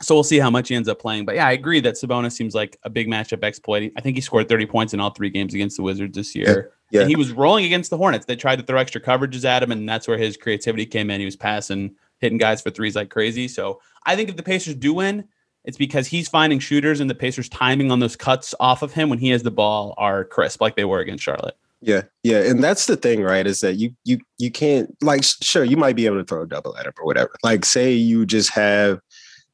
so 0.00 0.14
we'll 0.14 0.24
see 0.24 0.38
how 0.38 0.50
much 0.50 0.68
he 0.68 0.74
ends 0.74 0.88
up 0.88 1.00
playing. 1.00 1.24
But 1.24 1.36
yeah, 1.36 1.46
I 1.46 1.52
agree 1.52 1.80
that 1.80 1.94
Sabonis 1.94 2.32
seems 2.32 2.54
like 2.54 2.78
a 2.82 2.90
big 2.90 3.08
matchup 3.08 3.42
exploit. 3.42 3.92
I 3.96 4.00
think 4.00 4.16
he 4.16 4.20
scored 4.20 4.48
30 4.48 4.66
points 4.66 4.94
in 4.94 5.00
all 5.00 5.10
three 5.10 5.30
games 5.30 5.54
against 5.54 5.76
the 5.76 5.82
Wizards 5.82 6.16
this 6.16 6.34
year. 6.34 6.72
Yeah. 6.90 7.02
And 7.02 7.10
he 7.10 7.16
was 7.16 7.32
rolling 7.32 7.64
against 7.64 7.90
the 7.90 7.96
Hornets. 7.96 8.26
They 8.26 8.36
tried 8.36 8.56
to 8.56 8.64
throw 8.64 8.78
extra 8.78 9.00
coverages 9.00 9.44
at 9.44 9.62
him, 9.62 9.72
and 9.72 9.88
that's 9.88 10.08
where 10.08 10.18
his 10.18 10.36
creativity 10.36 10.86
came 10.86 11.10
in. 11.10 11.20
He 11.20 11.26
was 11.26 11.36
passing, 11.36 11.94
hitting 12.18 12.38
guys 12.38 12.62
for 12.62 12.70
threes 12.70 12.96
like 12.96 13.10
crazy. 13.10 13.48
So 13.48 13.80
I 14.06 14.16
think 14.16 14.30
if 14.30 14.36
the 14.36 14.42
Pacers 14.42 14.74
do 14.74 14.94
win, 14.94 15.24
it's 15.64 15.76
because 15.76 16.06
he's 16.06 16.28
finding 16.28 16.60
shooters 16.60 17.00
and 17.00 17.10
the 17.10 17.14
Pacers 17.14 17.48
timing 17.48 17.90
on 17.90 18.00
those 18.00 18.16
cuts 18.16 18.54
off 18.60 18.82
of 18.82 18.94
him 18.94 19.10
when 19.10 19.18
he 19.18 19.28
has 19.30 19.42
the 19.42 19.50
ball 19.50 19.94
are 19.98 20.24
crisp, 20.24 20.60
like 20.60 20.76
they 20.76 20.84
were 20.84 21.00
against 21.00 21.24
Charlotte. 21.24 21.56
Yeah, 21.80 22.02
yeah, 22.24 22.38
and 22.38 22.62
that's 22.62 22.86
the 22.86 22.96
thing, 22.96 23.22
right? 23.22 23.46
Is 23.46 23.60
that 23.60 23.74
you 23.74 23.94
you 24.04 24.18
you 24.38 24.50
can't 24.50 24.96
like 25.00 25.22
sure 25.22 25.62
you 25.62 25.76
might 25.76 25.94
be 25.94 26.06
able 26.06 26.18
to 26.18 26.24
throw 26.24 26.42
a 26.42 26.46
double 26.46 26.76
at 26.76 26.86
him 26.86 26.92
or 26.98 27.04
whatever. 27.04 27.30
Like 27.44 27.64
say 27.64 27.92
you 27.92 28.26
just 28.26 28.52
have 28.54 29.00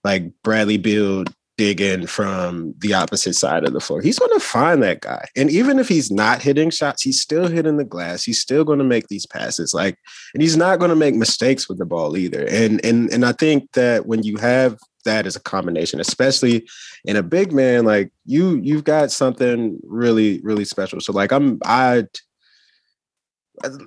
like 0.05 0.31
Bradley 0.43 0.77
Beal 0.77 1.25
digging 1.57 2.07
from 2.07 2.75
the 2.79 2.95
opposite 2.95 3.35
side 3.35 3.64
of 3.64 3.73
the 3.73 3.81
floor. 3.81 4.01
He's 4.03 4.19
going 4.19 4.33
to 4.33 4.45
find 4.45 4.83
that 4.83 5.01
guy, 5.01 5.25
and 5.37 5.51
even 5.51 5.79
if 5.79 5.88
he's 5.88 6.11
not 6.11 6.43
hitting 6.43 6.71
shots, 6.71 7.03
he's 7.03 7.21
still 7.21 7.49
hitting 7.49 7.77
the 7.77 7.85
glass. 7.85 8.25
He's 8.25 8.40
still 8.40 8.64
going 8.64 8.79
to 8.79 8.85
make 8.85 9.09
these 9.09 9.27
passes. 9.27 9.73
Like, 9.73 9.99
and 10.35 10.43
he's 10.43 10.57
not 10.57 10.79
going 10.79 10.90
to 10.90 10.97
make 10.97 11.14
mistakes 11.14 11.69
with 11.69 11.79
the 11.79 11.87
ball 11.87 12.17
either. 12.17 12.47
And 12.47 12.85
and 12.85 13.11
and 13.12 13.25
I 13.25 13.33
think 13.33 13.73
that 13.73 14.07
when 14.07 14.23
you 14.23 14.37
have 14.37 14.79
that 15.05 15.27
as 15.27 15.37
a 15.37 15.40
combination, 15.40 16.01
especially 16.01 16.67
in 17.05 17.17
a 17.17 17.23
big 17.23 17.53
man 17.53 17.85
like 17.85 18.11
you 18.25 18.59
you've 18.62 18.85
got 18.85 19.11
something 19.11 19.79
really 19.85 20.40
really 20.43 20.64
special 20.64 21.01
so 21.01 21.12
like 21.12 21.33
i'm 21.33 21.59
i 21.64 22.05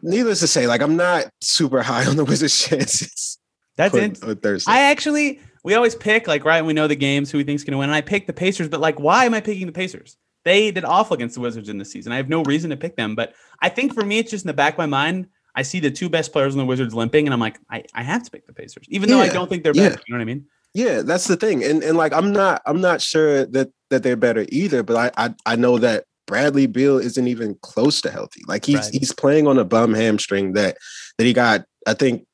needless 0.03 0.39
to 0.39 0.47
say 0.47 0.67
like 0.67 0.81
i'm 0.81 0.95
not 0.95 1.25
super 1.41 1.81
high 1.81 2.05
on 2.05 2.15
the 2.15 2.25
wizards 2.25 2.57
chances 2.67 3.39
That's 3.75 3.93
it. 3.95 4.23
I 4.67 4.81
actually, 4.89 5.39
we 5.67 5.73
always 5.73 5.95
pick 5.95 6.29
like 6.29 6.45
right. 6.45 6.63
We 6.63 6.71
know 6.71 6.87
the 6.87 6.95
games 6.95 7.29
who 7.29 7.37
we 7.37 7.43
think's 7.43 7.65
going 7.65 7.73
to 7.73 7.77
win, 7.77 7.89
and 7.89 7.95
I 7.95 7.99
pick 7.99 8.25
the 8.25 8.31
Pacers. 8.31 8.69
But 8.69 8.79
like, 8.79 9.01
why 9.01 9.25
am 9.25 9.33
I 9.33 9.41
picking 9.41 9.65
the 9.65 9.73
Pacers? 9.73 10.15
They 10.45 10.71
did 10.71 10.85
awful 10.85 11.13
against 11.13 11.35
the 11.35 11.41
Wizards 11.41 11.67
in 11.67 11.77
the 11.77 11.83
season. 11.83 12.13
I 12.13 12.15
have 12.15 12.29
no 12.29 12.41
reason 12.43 12.69
to 12.69 12.77
pick 12.77 12.95
them, 12.95 13.15
but 13.15 13.33
I 13.61 13.67
think 13.67 13.93
for 13.93 14.05
me, 14.05 14.17
it's 14.17 14.31
just 14.31 14.45
in 14.45 14.47
the 14.47 14.53
back 14.53 14.75
of 14.75 14.77
my 14.77 14.85
mind. 14.85 15.27
I 15.55 15.63
see 15.63 15.81
the 15.81 15.91
two 15.91 16.07
best 16.07 16.31
players 16.31 16.53
on 16.53 16.59
the 16.59 16.65
Wizards 16.65 16.93
limping, 16.93 17.27
and 17.27 17.33
I'm 17.33 17.41
like, 17.41 17.59
I, 17.69 17.83
I 17.93 18.01
have 18.01 18.23
to 18.23 18.31
pick 18.31 18.47
the 18.47 18.53
Pacers, 18.53 18.85
even 18.87 19.09
though 19.09 19.19
I 19.19 19.27
don't 19.27 19.49
think 19.49 19.63
they're 19.63 19.75
yeah. 19.75 19.89
better. 19.89 20.01
You 20.07 20.13
know 20.13 20.19
what 20.19 20.21
I 20.21 20.33
mean? 20.33 20.45
yeah 20.73 21.01
that's 21.01 21.27
the 21.27 21.37
thing 21.37 21.63
and 21.63 21.81
and 21.81 21.97
like 21.97 22.13
i'm 22.13 22.31
not 22.31 22.61
i'm 22.65 22.81
not 22.81 23.01
sure 23.01 23.45
that 23.45 23.71
that 23.89 24.03
they're 24.03 24.17
better 24.17 24.45
either 24.49 24.83
but 24.83 24.95
i 25.17 25.25
i, 25.25 25.53
I 25.53 25.55
know 25.55 25.79
that 25.79 26.03
Bradley 26.27 26.67
Beal 26.67 26.97
isn't 26.97 27.25
even 27.25 27.55
close 27.61 28.01
to 28.01 28.11
healthy 28.11 28.41
like 28.47 28.65
he's 28.65 28.79
Right. 28.79 28.93
he's 28.93 29.13
playing 29.13 29.47
on 29.47 29.57
a 29.57 29.63
bum 29.63 29.93
hamstring 29.93 30.53
that 30.53 30.77
that 31.17 31.23
he 31.23 31.31
got 31.31 31.63
i 31.87 31.93
think 31.93 32.26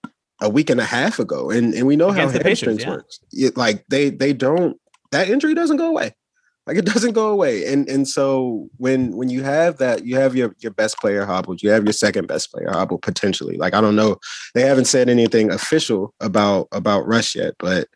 a 0.44 0.50
week 0.50 0.70
and 0.70 0.80
a 0.80 0.86
half 0.86 1.18
ago 1.18 1.50
and 1.50 1.74
and 1.74 1.88
we 1.88 1.96
know 1.96 2.10
Against 2.10 2.38
how 2.38 2.44
hamstrings 2.44 2.84
yeah. 2.84 2.90
works 2.90 3.20
it, 3.32 3.58
like 3.58 3.84
they 3.88 4.12
they 4.12 4.34
don't 4.34 4.78
that 5.12 5.30
injury 5.30 5.56
doesn't 5.56 5.78
go 5.78 5.88
away 5.88 6.14
Like 6.66 6.78
it 6.78 6.86
doesn't 6.94 7.14
go 7.14 7.30
away. 7.30 7.66
And 7.66 7.88
and 7.90 8.08
so 8.08 8.70
when 8.78 9.16
when 9.16 9.30
you 9.30 9.44
have 9.44 9.78
that, 9.78 10.06
you 10.06 10.16
have 10.16 10.36
your 10.36 10.56
your 10.60 10.72
best 10.72 10.98
player 10.98 11.26
hobbled, 11.26 11.62
you 11.62 11.70
have 11.72 11.84
your 11.84 11.94
second 11.94 12.28
best 12.28 12.52
player 12.52 12.70
hobbled 12.72 13.02
potentially. 13.02 13.58
Like 13.58 13.74
I 13.74 13.82
don't 13.82 13.96
know, 13.96 14.18
they 14.54 14.62
haven't 14.62 14.86
said 14.86 15.10
anything 15.10 15.52
official 15.52 16.14
about 16.20 16.68
about 16.72 17.08
Russ 17.08 17.36
yet, 17.36 17.56
but 17.60 17.88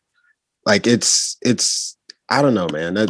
like 0.65 0.85
it's 0.85 1.37
it's 1.41 1.97
I 2.29 2.41
don't 2.41 2.53
know, 2.53 2.67
man. 2.71 2.95
That, 2.95 3.09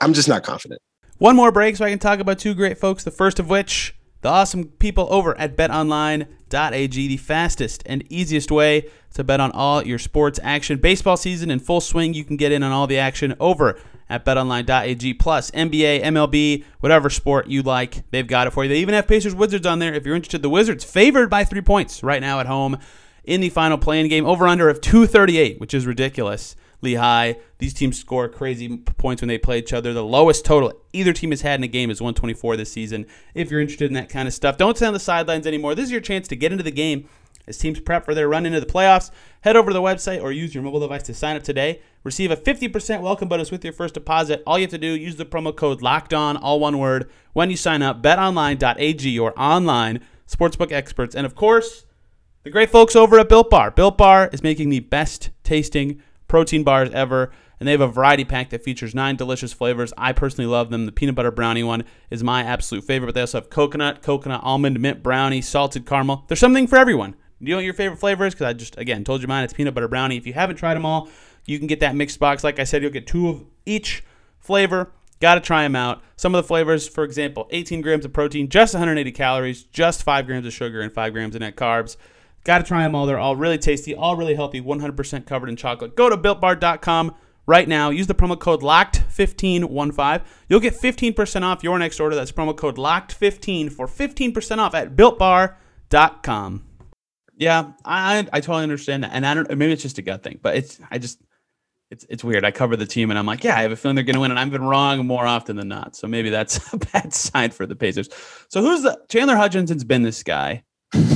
I'm 0.00 0.12
just 0.12 0.28
not 0.28 0.44
confident. 0.44 0.80
One 1.18 1.36
more 1.36 1.52
break 1.52 1.76
so 1.76 1.84
I 1.84 1.90
can 1.90 1.98
talk 1.98 2.20
about 2.20 2.38
two 2.38 2.54
great 2.54 2.78
folks. 2.78 3.04
The 3.04 3.10
first 3.10 3.38
of 3.38 3.48
which, 3.48 3.94
the 4.24 4.30
awesome 4.30 4.68
people 4.78 5.06
over 5.10 5.38
at 5.38 5.54
betonline.ag, 5.54 7.08
the 7.08 7.16
fastest 7.18 7.82
and 7.84 8.10
easiest 8.10 8.50
way 8.50 8.88
to 9.12 9.22
bet 9.22 9.38
on 9.38 9.52
all 9.52 9.86
your 9.86 9.98
sports 9.98 10.40
action. 10.42 10.78
Baseball 10.78 11.18
season 11.18 11.50
in 11.50 11.58
full 11.60 11.82
swing. 11.82 12.14
You 12.14 12.24
can 12.24 12.38
get 12.38 12.50
in 12.50 12.62
on 12.62 12.72
all 12.72 12.86
the 12.86 12.96
action 12.96 13.36
over 13.38 13.78
at 14.08 14.24
betonline.ag. 14.24 15.12
Plus, 15.14 15.50
NBA, 15.50 16.02
MLB, 16.04 16.64
whatever 16.80 17.10
sport 17.10 17.48
you 17.48 17.62
like, 17.62 18.10
they've 18.12 18.26
got 18.26 18.46
it 18.46 18.52
for 18.52 18.64
you. 18.64 18.70
They 18.70 18.78
even 18.78 18.94
have 18.94 19.06
Pacers 19.06 19.34
Wizards 19.34 19.66
on 19.66 19.78
there 19.78 19.92
if 19.92 20.06
you're 20.06 20.16
interested. 20.16 20.40
The 20.40 20.48
Wizards 20.48 20.84
favored 20.84 21.28
by 21.28 21.44
three 21.44 21.60
points 21.60 22.02
right 22.02 22.22
now 22.22 22.40
at 22.40 22.46
home 22.46 22.78
in 23.24 23.42
the 23.42 23.50
final 23.50 23.76
play-in 23.76 24.08
game. 24.08 24.24
Over 24.24 24.48
under 24.48 24.70
of 24.70 24.80
238, 24.80 25.60
which 25.60 25.74
is 25.74 25.86
ridiculous. 25.86 26.56
High. 26.92 27.36
These 27.56 27.72
teams 27.72 27.98
score 27.98 28.28
crazy 28.28 28.76
points 28.76 29.22
when 29.22 29.28
they 29.28 29.38
play 29.38 29.58
each 29.58 29.72
other. 29.72 29.94
The 29.94 30.04
lowest 30.04 30.44
total 30.44 30.74
either 30.92 31.14
team 31.14 31.30
has 31.30 31.40
had 31.40 31.58
in 31.58 31.64
a 31.64 31.68
game 31.68 31.90
is 31.90 32.02
124 32.02 32.58
this 32.58 32.70
season. 32.70 33.06
If 33.34 33.50
you're 33.50 33.62
interested 33.62 33.86
in 33.86 33.94
that 33.94 34.10
kind 34.10 34.28
of 34.28 34.34
stuff, 34.34 34.58
don't 34.58 34.76
sit 34.76 34.86
on 34.86 34.92
the 34.92 35.00
sidelines 35.00 35.46
anymore. 35.46 35.74
This 35.74 35.86
is 35.86 35.90
your 35.90 36.02
chance 36.02 36.28
to 36.28 36.36
get 36.36 36.52
into 36.52 36.62
the 36.62 36.70
game 36.70 37.08
as 37.46 37.58
teams 37.58 37.80
prep 37.80 38.04
for 38.04 38.14
their 38.14 38.28
run 38.28 38.46
into 38.46 38.60
the 38.60 38.66
playoffs. 38.66 39.10
Head 39.40 39.56
over 39.56 39.70
to 39.70 39.74
the 39.74 39.82
website 39.82 40.22
or 40.22 40.32
use 40.32 40.54
your 40.54 40.62
mobile 40.62 40.80
device 40.80 41.02
to 41.04 41.14
sign 41.14 41.36
up 41.36 41.42
today. 41.42 41.80
Receive 42.02 42.30
a 42.30 42.36
50% 42.36 43.00
welcome 43.00 43.28
bonus 43.28 43.50
with 43.50 43.64
your 43.64 43.72
first 43.72 43.94
deposit. 43.94 44.42
All 44.46 44.58
you 44.58 44.64
have 44.64 44.70
to 44.70 44.78
do, 44.78 44.88
use 44.88 45.16
the 45.16 45.24
promo 45.24 45.54
code 45.54 45.82
LOCKED 45.82 46.14
ON, 46.14 46.36
all 46.36 46.60
one 46.60 46.78
word, 46.78 47.10
when 47.32 47.50
you 47.50 47.56
sign 47.56 47.82
up. 47.82 48.02
BetOnline.ag, 48.02 49.08
your 49.08 49.32
online 49.38 50.00
sportsbook 50.28 50.72
experts. 50.72 51.14
And 51.14 51.26
of 51.26 51.34
course, 51.34 51.84
the 52.42 52.50
great 52.50 52.70
folks 52.70 52.96
over 52.96 53.18
at 53.18 53.28
Built 53.28 53.50
Bar. 53.50 53.70
Built 53.70 53.96
Bar 53.96 54.28
is 54.32 54.42
making 54.42 54.68
the 54.68 54.80
best 54.80 55.30
tasting 55.44 56.02
protein 56.28 56.64
bars 56.64 56.90
ever. 56.90 57.32
And 57.60 57.68
they 57.68 57.72
have 57.72 57.80
a 57.80 57.88
variety 57.88 58.24
pack 58.24 58.50
that 58.50 58.64
features 58.64 58.94
nine 58.94 59.16
delicious 59.16 59.52
flavors. 59.52 59.92
I 59.96 60.12
personally 60.12 60.50
love 60.50 60.70
them. 60.70 60.86
The 60.86 60.92
peanut 60.92 61.14
butter 61.14 61.30
brownie 61.30 61.62
one 61.62 61.84
is 62.10 62.22
my 62.24 62.42
absolute 62.42 62.84
favorite, 62.84 63.08
but 63.08 63.14
they 63.14 63.20
also 63.20 63.38
have 63.38 63.48
coconut, 63.48 64.02
coconut, 64.02 64.40
almond, 64.42 64.80
mint 64.80 65.02
brownie, 65.02 65.40
salted 65.40 65.86
caramel. 65.86 66.24
There's 66.28 66.40
something 66.40 66.66
for 66.66 66.76
everyone. 66.76 67.12
Do 67.12 67.48
you 67.48 67.50
know 67.50 67.58
what 67.58 67.64
your 67.64 67.74
favorite 67.74 67.98
flavor 67.98 68.26
is? 68.26 68.34
Because 68.34 68.46
I 68.46 68.52
just, 68.54 68.76
again, 68.76 69.04
told 69.04 69.22
you 69.22 69.28
mine. 69.28 69.44
It's 69.44 69.52
peanut 69.52 69.74
butter 69.74 69.88
brownie. 69.88 70.16
If 70.16 70.26
you 70.26 70.32
haven't 70.32 70.56
tried 70.56 70.74
them 70.74 70.86
all, 70.86 71.08
you 71.46 71.58
can 71.58 71.66
get 71.66 71.80
that 71.80 71.94
mixed 71.94 72.18
box. 72.18 72.42
Like 72.42 72.58
I 72.58 72.64
said, 72.64 72.82
you'll 72.82 72.90
get 72.90 73.06
two 73.06 73.28
of 73.28 73.44
each 73.66 74.02
flavor. 74.38 74.92
Got 75.20 75.36
to 75.36 75.40
try 75.40 75.62
them 75.62 75.76
out. 75.76 76.02
Some 76.16 76.34
of 76.34 76.42
the 76.42 76.46
flavors, 76.46 76.88
for 76.88 77.04
example, 77.04 77.46
18 77.50 77.80
grams 77.80 78.04
of 78.04 78.12
protein, 78.12 78.48
just 78.48 78.74
180 78.74 79.12
calories, 79.12 79.62
just 79.64 80.02
5 80.02 80.26
grams 80.26 80.46
of 80.46 80.52
sugar, 80.52 80.80
and 80.80 80.92
5 80.92 81.12
grams 81.12 81.34
of 81.34 81.40
net 81.40 81.56
carbs. 81.56 81.96
Got 82.44 82.58
to 82.58 82.64
try 82.64 82.82
them 82.82 82.94
all. 82.94 83.06
They're 83.06 83.18
all 83.18 83.36
really 83.36 83.58
tasty, 83.58 83.94
all 83.94 84.16
really 84.16 84.34
healthy, 84.34 84.60
100% 84.60 85.26
covered 85.26 85.48
in 85.48 85.56
chocolate. 85.56 85.96
Go 85.96 86.10
to 86.10 86.16
builtbar.com 86.16 87.14
right 87.46 87.66
now. 87.66 87.90
Use 87.90 88.06
the 88.06 88.14
promo 88.14 88.38
code 88.38 88.60
LOCKED1515. 88.60 90.22
You'll 90.48 90.60
get 90.60 90.74
15% 90.74 91.42
off 91.42 91.64
your 91.64 91.78
next 91.78 92.00
order. 92.00 92.14
That's 92.14 92.32
promo 92.32 92.56
code 92.56 92.76
LOCKED15 92.76 93.72
for 93.72 93.86
15% 93.86 94.58
off 94.58 94.74
at 94.74 94.94
builtbar.com. 94.94 96.64
Yeah, 97.36 97.72
I 97.84 98.28
I 98.32 98.40
totally 98.40 98.62
understand 98.62 99.02
that, 99.02 99.10
and 99.12 99.26
I 99.26 99.34
don't. 99.34 99.48
Maybe 99.58 99.72
it's 99.72 99.82
just 99.82 99.98
a 99.98 100.02
gut 100.02 100.22
thing, 100.22 100.38
but 100.40 100.54
it's 100.54 100.78
I 100.88 100.98
just 100.98 101.20
it's 101.90 102.06
it's 102.08 102.22
weird. 102.22 102.44
I 102.44 102.52
cover 102.52 102.76
the 102.76 102.86
team, 102.86 103.10
and 103.10 103.18
I'm 103.18 103.26
like, 103.26 103.42
yeah, 103.42 103.58
I 103.58 103.62
have 103.62 103.72
a 103.72 103.76
feeling 103.76 103.96
they're 103.96 104.04
going 104.04 104.14
to 104.14 104.20
win, 104.20 104.30
and 104.30 104.38
I've 104.38 104.52
been 104.52 104.62
wrong 104.62 105.04
more 105.04 105.26
often 105.26 105.56
than 105.56 105.66
not. 105.66 105.96
So 105.96 106.06
maybe 106.06 106.30
that's 106.30 106.72
a 106.72 106.76
bad 106.76 107.12
sign 107.12 107.50
for 107.50 107.66
the 107.66 107.74
Pacers. 107.74 108.08
So 108.50 108.60
who's 108.62 108.82
the 108.82 109.00
Chandler 109.08 109.34
Hutchinson's 109.34 109.82
been 109.82 110.02
this 110.02 110.22
guy 110.22 110.62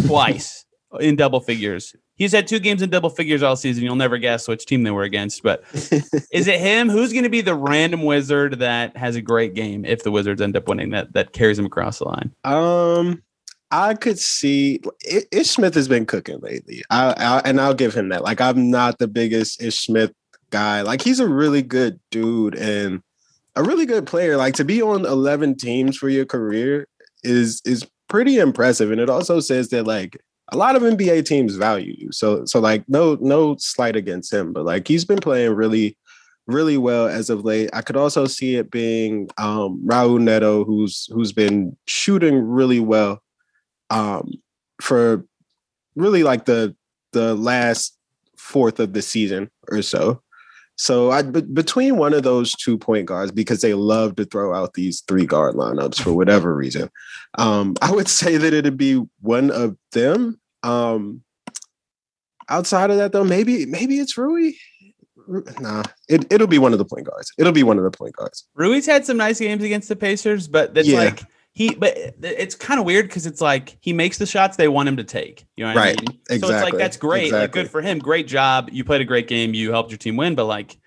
twice 0.09 0.65
in 1.01 1.17
double 1.17 1.41
figures. 1.41 1.95
He's 2.15 2.33
had 2.33 2.49
two 2.49 2.59
games 2.59 2.83
in 2.83 2.91
double 2.91 3.11
figures 3.11 3.43
all 3.43 3.57
season. 3.57 3.85
You'll 3.85 3.97
never 3.97 4.19
guess 4.19 4.49
which 4.49 4.67
team 4.67 4.83
they 4.83 4.91
were 4.91 5.05
against, 5.05 5.43
but 5.43 5.63
is 5.73 6.47
it 6.47 6.61
him? 6.61 6.89
Who's 6.89 7.13
going 7.13 7.25
to 7.25 7.31
be 7.31 7.41
the 7.41 7.55
random 7.55 8.03
wizard 8.03 8.59
that 8.59 8.97
has 8.97 9.15
a 9.15 9.23
great 9.23 9.55
game 9.55 9.85
if 9.85 10.03
the 10.03 10.11
Wizards 10.11 10.41
end 10.41 10.57
up 10.57 10.67
winning 10.69 10.91
that 10.91 11.13
that 11.13 11.33
carries 11.33 11.59
him 11.59 11.67
across 11.67 11.99
the 11.99 12.07
line? 12.07 12.35
Um, 12.45 13.23
I 13.71 13.95
could 13.95 14.19
see 14.19 14.81
Ish 15.31 15.51
Smith 15.51 15.75
has 15.75 15.89
been 15.89 16.07
cooking 16.07 16.41
lately. 16.41 16.83
I, 16.91 17.13
I, 17.13 17.43
and 17.45 17.61
I'll 17.61 17.75
give 17.75 17.95
him 17.95 18.09
that. 18.09 18.25
Like 18.25 18.41
I'm 18.41 18.71
not 18.71 18.99
the 18.99 19.09
biggest 19.09 19.63
Ish 19.63 19.79
Smith 19.79 20.13
guy. 20.51 20.83
Like 20.83 21.03
he's 21.03 21.21
a 21.21 21.29
really 21.29 21.63
good 21.63 22.01
dude 22.11 22.55
and 22.57 23.03
a 23.55 23.63
really 23.63 23.87
good 23.87 24.07
player. 24.07 24.37
Like 24.37 24.55
to 24.55 24.65
be 24.65 24.81
on 24.83 25.05
11 25.05 25.57
teams 25.57 25.97
for 25.97 26.09
your 26.09 26.25
career 26.25 26.89
is 27.23 27.61
is 27.65 27.87
pretty 28.09 28.39
impressive. 28.39 28.91
And 28.91 29.01
it 29.01 29.11
also 29.11 29.41
says 29.41 29.69
that 29.69 29.87
like 29.87 30.21
a 30.51 30.57
lot 30.57 30.77
of 30.77 30.83
NBA 30.83 31.25
teams 31.27 31.57
value 31.57 31.95
you. 31.99 32.13
So 32.13 32.45
so 32.45 32.61
like 32.61 32.85
no 32.89 33.17
no 33.21 33.57
slight 33.59 33.97
against 33.97 34.33
him, 34.33 34.53
but 34.53 34.65
like 34.65 34.89
he's 34.89 35.05
been 35.05 35.19
playing 35.19 35.55
really 35.55 35.97
really 36.47 36.79
well 36.79 37.07
as 37.07 37.29
of 37.29 37.45
late. 37.45 37.69
I 37.73 37.83
could 37.83 37.97
also 37.97 38.27
see 38.27 38.57
it 38.57 38.71
being 38.71 39.29
um 39.39 39.83
Raul 39.87 40.21
Neto 40.21 40.65
who's 40.65 41.09
who's 41.13 41.33
been 41.33 41.77
shooting 41.87 42.39
really 42.39 42.81
well 42.81 43.23
um 43.91 44.33
for 44.81 45.25
really 45.95 46.23
like 46.23 46.47
the 46.47 46.75
the 47.13 47.35
last 47.35 47.97
fourth 48.37 48.81
of 48.81 48.93
the 48.93 49.03
season 49.03 49.51
or 49.71 49.83
so. 49.83 50.23
So 50.79 51.11
I 51.11 51.23
b- 51.23 51.41
between 51.41 51.97
one 51.97 52.15
of 52.15 52.23
those 52.23 52.53
two 52.53 52.79
point 52.79 53.07
guards 53.07 53.33
because 53.33 53.61
they 53.61 53.75
love 53.75 54.15
to 54.17 54.25
throw 54.25 54.55
out 54.55 54.75
these 54.75 55.01
three 55.09 55.27
guard 55.27 55.57
lineups 55.57 56.01
for 56.01 56.13
whatever 56.13 56.55
reason. 56.57 56.89
Um, 57.37 57.77
I 57.83 57.91
would 57.91 58.09
say 58.09 58.37
that 58.37 58.55
it'd 58.55 58.79
be 58.79 59.05
one 59.21 59.51
of 59.51 59.77
them. 59.93 60.41
Um, 60.63 61.23
outside 62.49 62.91
of 62.91 62.97
that 62.97 63.13
though, 63.13 63.25
maybe 63.25 63.67
maybe 63.67 63.99
it's 63.99 64.17
Rui. 64.17 64.53
Nah, 65.61 65.83
it, 66.09 66.33
it'll 66.33 66.47
be 66.47 66.59
one 66.59 66.73
of 66.73 66.79
the 66.79 66.85
point 66.85 67.07
guards. 67.07 67.33
It'll 67.37 67.53
be 67.53 67.65
one 67.65 67.77
of 67.77 67.85
the 67.85 67.91
point 67.91 68.17
guards. 68.17 68.47
Rui's 68.55 68.87
had 68.87 69.05
some 69.05 69.19
nice 69.19 69.41
games 69.41 69.63
against 69.63 69.89
the 69.89 69.97
Pacers, 69.97 70.49
but 70.49 70.73
that's 70.75 70.89
yeah. 70.89 71.01
like 71.01 71.23
he 71.59 71.75
but 71.75 71.99
it's 72.23 72.55
kind 72.55 72.79
of 72.79 72.87
weird 72.87 73.09
because 73.09 73.27
it's 73.27 73.41
like 73.41 73.77
he 73.81 73.93
makes 73.93 74.17
the 74.17 74.27
shots 74.27 74.57
they 74.57 74.69
want 74.69 74.89
him 74.89 74.97
to 74.97 75.03
take. 75.03 75.45
You 75.57 75.65
know 75.65 75.75
right. 75.75 75.99
I 75.99 76.03
mean? 76.03 76.21
Exactly. 76.31 76.39
So 76.39 76.55
it's 76.55 76.63
like 76.63 76.75
that's 76.79 76.97
great. 76.97 77.25
Exactly. 77.25 77.41
Like 77.41 77.51
good 77.51 77.69
for 77.69 77.83
him. 77.83 77.99
Great 77.99 78.29
job. 78.29 78.69
You 78.71 78.85
played 78.85 79.01
a 79.01 79.05
great 79.05 79.27
game. 79.27 79.55
You 79.55 79.73
helped 79.73 79.91
your 79.91 79.99
team 79.99 80.17
win, 80.17 80.37
but 80.37 80.45
like 80.45 80.79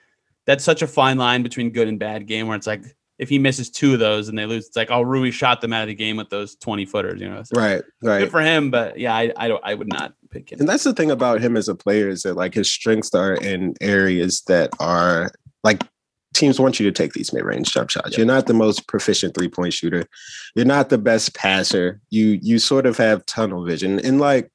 that's 0.46 0.64
such 0.64 0.82
a 0.82 0.88
fine 0.88 1.18
line 1.18 1.44
between 1.44 1.72
good 1.72 1.90
and 1.90 2.00
bad 2.00 2.26
game 2.26 2.48
where 2.48 2.56
it's 2.56 2.68
like 2.68 2.86
if 3.20 3.28
he 3.28 3.38
misses 3.38 3.70
two 3.70 3.92
of 3.92 4.00
those 4.00 4.30
and 4.30 4.38
they 4.38 4.46
lose, 4.46 4.68
it's 4.68 4.78
like 4.78 4.92
oh 4.92 5.02
Rui 5.02 5.30
shot 5.30 5.60
them 5.60 5.74
out 5.74 5.82
of 5.82 5.90
the 5.90 5.94
game 5.94 6.16
with 6.16 6.30
those 6.30 6.56
20 6.56 6.86
footers, 6.86 7.20
you 7.20 7.28
know. 7.28 7.44
So 7.44 7.60
right, 7.60 7.84
right. 8.02 8.20
Good 8.20 8.32
for 8.32 8.40
him, 8.40 8.72
but 8.72 8.98
yeah, 8.98 9.14
I 9.14 9.34
I 9.36 9.50
don't 9.50 9.62
I 9.66 9.74
would 9.74 9.90
not 9.90 10.14
pick 10.30 10.54
him. 10.54 10.62
And 10.62 10.70
that's 10.70 10.86
the 10.86 10.94
thing 10.94 11.12
about 11.12 11.42
him 11.42 11.58
as 11.58 11.68
a 11.68 11.76
player 11.76 12.08
is 12.08 12.24
that 12.24 12.38
like 12.38 12.54
his 12.54 12.72
strengths 12.72 13.14
are 13.14 13.34
in 13.34 13.74
areas 13.82 14.42
that 14.48 14.70
are 14.80 15.32
like 15.66 15.84
teams 16.34 16.60
want 16.60 16.80
you 16.80 16.86
to 16.86 16.92
take 16.92 17.14
these 17.14 17.34
mid-range 17.34 17.72
jump 17.72 17.90
shots. 17.90 18.18
You're 18.18 18.26
not 18.26 18.48
the 18.48 18.54
most 18.54 18.88
proficient 18.88 19.36
three-point 19.36 19.74
shooter. 19.74 20.06
You're 20.56 20.66
not 20.66 20.90
the 20.90 20.98
best 20.98 21.36
passer. 21.36 22.00
You 22.10 22.40
you 22.42 22.60
sort 22.60 22.86
of 22.86 22.98
have 22.98 23.26
tunnel 23.26 23.66
vision. 23.66 24.00
And 24.00 24.20
like 24.20 24.52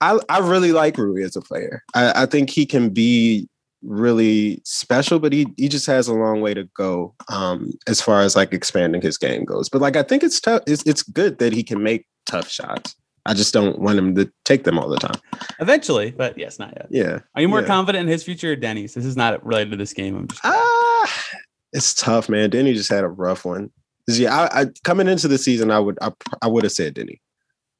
I 0.00 0.18
I 0.28 0.38
really 0.38 0.72
like 0.72 0.98
Rui 0.98 1.22
as 1.22 1.36
a 1.36 1.42
player. 1.42 1.82
I, 1.94 2.22
I 2.22 2.26
think 2.26 2.50
he 2.50 2.66
can 2.66 2.90
be 2.90 3.48
really 3.82 4.60
special, 4.64 5.18
but 5.18 5.32
he 5.32 5.46
he 5.56 5.68
just 5.68 5.86
has 5.86 6.08
a 6.08 6.14
long 6.14 6.40
way 6.40 6.54
to 6.54 6.64
go 6.76 7.14
um 7.28 7.72
as 7.86 8.00
far 8.00 8.22
as 8.22 8.36
like 8.36 8.52
expanding 8.52 9.02
his 9.02 9.18
game 9.18 9.44
goes. 9.44 9.68
But 9.68 9.80
like 9.80 9.96
I 9.96 10.02
think 10.02 10.22
it's 10.22 10.40
tough, 10.40 10.62
it's 10.66 10.84
it's 10.86 11.02
good 11.02 11.38
that 11.38 11.52
he 11.52 11.62
can 11.62 11.82
make 11.82 12.06
tough 12.26 12.48
shots. 12.48 12.96
I 13.24 13.34
just 13.34 13.54
don't 13.54 13.78
want 13.78 13.98
him 13.98 14.14
to 14.16 14.30
take 14.44 14.64
them 14.64 14.78
all 14.78 14.88
the 14.88 14.96
time. 14.96 15.20
Eventually, 15.60 16.10
but 16.10 16.36
yes, 16.36 16.58
not 16.58 16.72
yet. 16.76 16.88
Yeah. 16.90 17.20
Are 17.34 17.42
you 17.42 17.48
more 17.48 17.60
yeah. 17.60 17.68
confident 17.68 18.02
in 18.02 18.08
his 18.08 18.24
future 18.24 18.52
or 18.52 18.56
Deni's? 18.56 18.94
This 18.94 19.04
is 19.04 19.16
not 19.16 19.44
related 19.46 19.70
to 19.70 19.76
this 19.76 19.92
game. 19.92 20.16
I'm 20.16 20.28
just 20.28 20.40
ah, 20.44 21.32
it's 21.72 21.94
tough, 21.94 22.28
man. 22.28 22.50
Deni 22.50 22.74
just 22.74 22.90
had 22.90 23.04
a 23.04 23.08
rough 23.08 23.44
one. 23.44 23.70
Yeah, 24.08 24.36
I, 24.36 24.62
I 24.62 24.66
coming 24.84 25.08
into 25.08 25.28
the 25.28 25.38
season, 25.38 25.70
I 25.70 25.78
would 25.78 25.98
I, 26.02 26.12
I 26.42 26.48
would 26.48 26.64
have 26.64 26.72
said 26.72 26.94
Deni, 26.94 27.20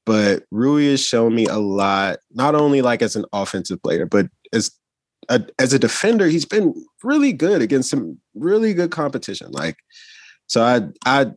but 0.07 0.45
Rui 0.51 0.89
has 0.91 1.05
shown 1.05 1.35
me 1.35 1.47
a 1.47 1.59
lot. 1.59 2.19
Not 2.33 2.55
only 2.55 2.81
like 2.81 3.03
as 3.03 3.17
an 3.17 3.25
offensive 3.33 3.83
player, 3.83 4.07
but 4.07 4.27
as 4.53 4.71
a, 5.29 5.45
as 5.59 5.73
a 5.73 5.79
defender, 5.79 6.29
he's 6.29 6.45
been 6.45 6.75
really 7.03 7.33
good 7.33 7.63
against 7.63 7.91
some 7.91 8.19
really 8.35 8.75
good 8.75 8.91
competition. 8.91 9.51
Like, 9.51 9.77
so 10.47 10.63
I 10.63 10.83
I 11.05 11.33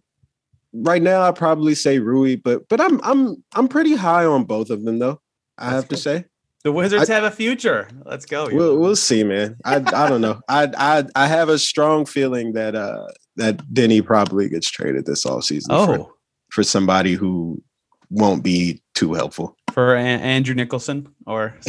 right 0.82 1.02
now 1.02 1.22
I 1.22 1.32
probably 1.32 1.76
say 1.76 2.00
Rui, 2.00 2.36
but 2.36 2.68
but 2.70 2.82
I'm 2.82 3.00
I'm 3.04 3.44
I'm 3.54 3.68
pretty 3.68 3.96
high 3.96 4.26
on 4.26 4.44
both 4.44 4.70
of 4.70 4.84
them 4.84 5.00
though. 5.00 5.22
I 5.58 5.66
That's 5.66 5.74
have 5.76 5.88
good. 5.90 5.96
to 5.96 6.02
say. 6.02 6.26
The 6.64 6.72
Wizards 6.72 7.12
I, 7.12 7.14
have 7.14 7.24
a 7.24 7.30
future. 7.32 7.88
Let's 8.06 8.26
go. 8.26 8.50
We'll, 8.52 8.80
we'll 8.80 8.96
see, 8.96 9.24
man. 9.24 9.56
I 9.64 9.76
I 9.76 10.10
don't 10.10 10.22
know. 10.22 10.42
I 10.50 10.72
I 10.76 11.06
I 11.16 11.28
have 11.28 11.48
a 11.48 11.60
strong 11.60 12.06
feeling 12.06 12.54
that 12.54 12.76
uh 12.76 13.08
that 13.36 13.58
Deni 13.72 14.04
probably 14.04 14.50
gets 14.50 14.70
traded 14.70 15.06
this 15.06 15.26
offseason 15.26 15.68
oh. 15.70 15.86
for, 15.86 16.12
for 16.50 16.64
somebody 16.64 17.14
who 17.14 17.62
won't 18.10 18.44
be 18.44 18.82
too 18.96 19.14
helpful. 19.14 19.56
For 19.76 19.94
Andrew 19.94 20.56
Nicholson 20.56 21.14
or 21.28 21.54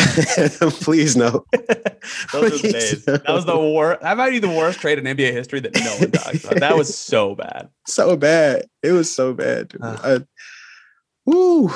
Please 0.80 1.16
no. 1.16 1.44
those 2.32 2.40
were 2.40 2.50
the 2.50 2.70
days. 2.72 3.04
That 3.04 3.24
was 3.26 3.44
the 3.44 3.58
worst. 3.58 4.00
That 4.02 4.16
might 4.16 4.30
be 4.30 4.38
the 4.38 4.48
worst 4.48 4.78
trade 4.78 5.00
in 5.00 5.04
NBA 5.04 5.32
history 5.32 5.58
that 5.58 5.74
no 5.74 5.96
one 5.98 6.12
talks 6.12 6.44
about. 6.44 6.60
That 6.60 6.76
was 6.76 6.96
so 6.96 7.34
bad. 7.34 7.68
so 7.88 8.16
bad. 8.16 8.66
It 8.84 8.92
was 8.92 9.12
so 9.12 9.34
bad. 9.34 9.72
Ugh. 9.82 10.00
I- 10.04 10.24
woo. 11.26 11.72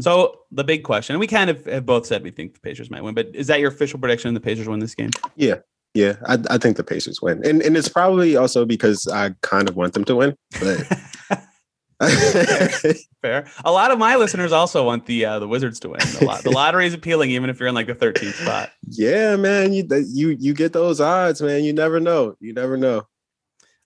So 0.00 0.40
the 0.50 0.64
big 0.64 0.84
question, 0.84 1.16
and 1.16 1.20
we 1.20 1.26
kind 1.26 1.50
of 1.50 1.66
have 1.66 1.84
both 1.84 2.06
said 2.06 2.22
we 2.22 2.30
think 2.30 2.54
the 2.54 2.60
Pacers 2.60 2.90
might 2.90 3.04
win, 3.04 3.14
but 3.14 3.28
is 3.34 3.48
that 3.48 3.60
your 3.60 3.70
official 3.70 3.98
prediction? 3.98 4.32
The 4.32 4.40
Pacers 4.40 4.66
win 4.66 4.80
this 4.80 4.94
game? 4.94 5.10
Yeah. 5.36 5.56
Yeah, 5.92 6.16
I, 6.26 6.38
I 6.50 6.58
think 6.58 6.76
the 6.76 6.82
Pacers 6.82 7.22
win, 7.22 7.46
and 7.46 7.62
and 7.62 7.76
it's 7.76 7.88
probably 7.88 8.34
also 8.34 8.64
because 8.64 9.06
I 9.06 9.30
kind 9.42 9.68
of 9.68 9.76
want 9.76 9.92
them 9.92 10.02
to 10.06 10.16
win. 10.16 10.34
But 10.60 10.90
Fair. 13.22 13.46
A 13.64 13.72
lot 13.72 13.90
of 13.90 13.98
my 13.98 14.16
listeners 14.16 14.52
also 14.52 14.84
want 14.84 15.06
the 15.06 15.24
uh, 15.24 15.38
the 15.38 15.48
Wizards 15.48 15.80
to 15.80 15.90
win. 15.90 16.00
The, 16.18 16.24
lot, 16.24 16.42
the 16.42 16.50
lottery 16.50 16.86
is 16.86 16.94
appealing, 16.94 17.30
even 17.30 17.50
if 17.50 17.58
you're 17.60 17.68
in 17.68 17.74
like 17.74 17.86
the 17.86 17.94
13th 17.94 18.34
spot. 18.34 18.70
yeah, 18.88 19.36
man, 19.36 19.72
you 19.72 19.86
you 20.06 20.30
you 20.30 20.54
get 20.54 20.72
those 20.72 21.00
odds, 21.00 21.40
man. 21.40 21.64
You 21.64 21.72
never 21.72 22.00
know. 22.00 22.36
You 22.40 22.52
never 22.52 22.76
know. 22.76 23.06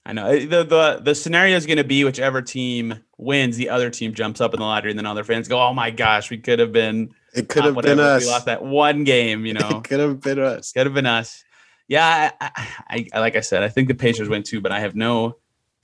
I 0.06 0.14
know 0.14 0.38
the 0.38 0.64
the 0.64 1.00
the 1.04 1.14
scenario 1.14 1.54
is 1.56 1.66
going 1.66 1.76
to 1.76 1.84
be 1.84 2.02
whichever 2.02 2.40
team 2.40 3.04
wins, 3.18 3.58
the 3.58 3.68
other 3.68 3.90
team 3.90 4.14
jumps 4.14 4.40
up 4.40 4.54
in 4.54 4.60
the 4.60 4.64
lottery, 4.64 4.90
and 4.90 4.98
then 4.98 5.04
other 5.04 5.22
fans 5.22 5.48
go, 5.48 5.60
"Oh 5.60 5.74
my 5.74 5.90
gosh, 5.90 6.30
we 6.30 6.38
could 6.38 6.60
have 6.60 6.72
been 6.72 7.10
It 7.34 7.50
could 7.50 7.64
have 7.64 7.76
been 7.76 8.00
us. 8.00 8.24
We 8.24 8.30
lost 8.30 8.46
that 8.46 8.62
one 8.62 9.04
game, 9.04 9.44
you 9.44 9.52
know. 9.60 9.68
It 9.68 9.84
could 9.84 10.00
have 10.00 10.20
been 10.20 10.38
us. 10.38 10.72
Could 10.72 10.86
have 10.86 10.94
been 10.94 11.04
us. 11.04 11.44
Yeah, 11.88 12.30
I, 12.40 12.50
I, 12.88 13.06
I 13.12 13.20
like 13.20 13.36
I 13.36 13.40
said, 13.40 13.62
I 13.62 13.68
think 13.68 13.88
the 13.88 13.94
Pacers 13.94 14.30
win 14.30 14.42
too, 14.42 14.62
but 14.62 14.72
I 14.72 14.80
have 14.80 14.96
no 14.96 15.36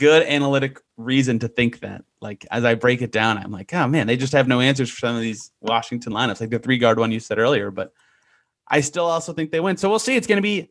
good 0.05 0.27
analytic 0.27 0.81
reason 0.99 1.38
to 1.38 1.49
think 1.49 1.81
that. 1.81 2.05
Like 2.21 2.47
as 2.51 2.64
I 2.64 2.75
break 2.75 3.01
it 3.01 3.11
down, 3.11 3.38
I'm 3.38 3.51
like, 3.51 3.73
oh 3.73 3.87
man, 3.88 4.07
they 4.07 4.17
just 4.17 4.35
have 4.35 4.47
no 4.47 4.61
answers 4.61 4.90
for 4.90 4.99
some 4.99 5.17
of 5.17 5.23
these 5.23 5.51
Washington 5.61 6.12
lineups, 6.12 6.40
like 6.40 6.51
the 6.51 6.59
three 6.59 6.79
guard 6.79 6.99
one 6.99 7.11
you 7.11 7.21
said 7.21 7.38
earlier. 7.38 7.71
But 7.71 7.93
I 8.69 8.81
still 8.81 9.07
also 9.07 9.33
think 9.33 9.51
they 9.51 9.61
win. 9.61 9.77
So 9.77 9.88
we'll 9.88 9.99
see. 9.99 10.17
It's 10.17 10.27
going 10.27 10.37
to 10.37 10.43
be 10.43 10.71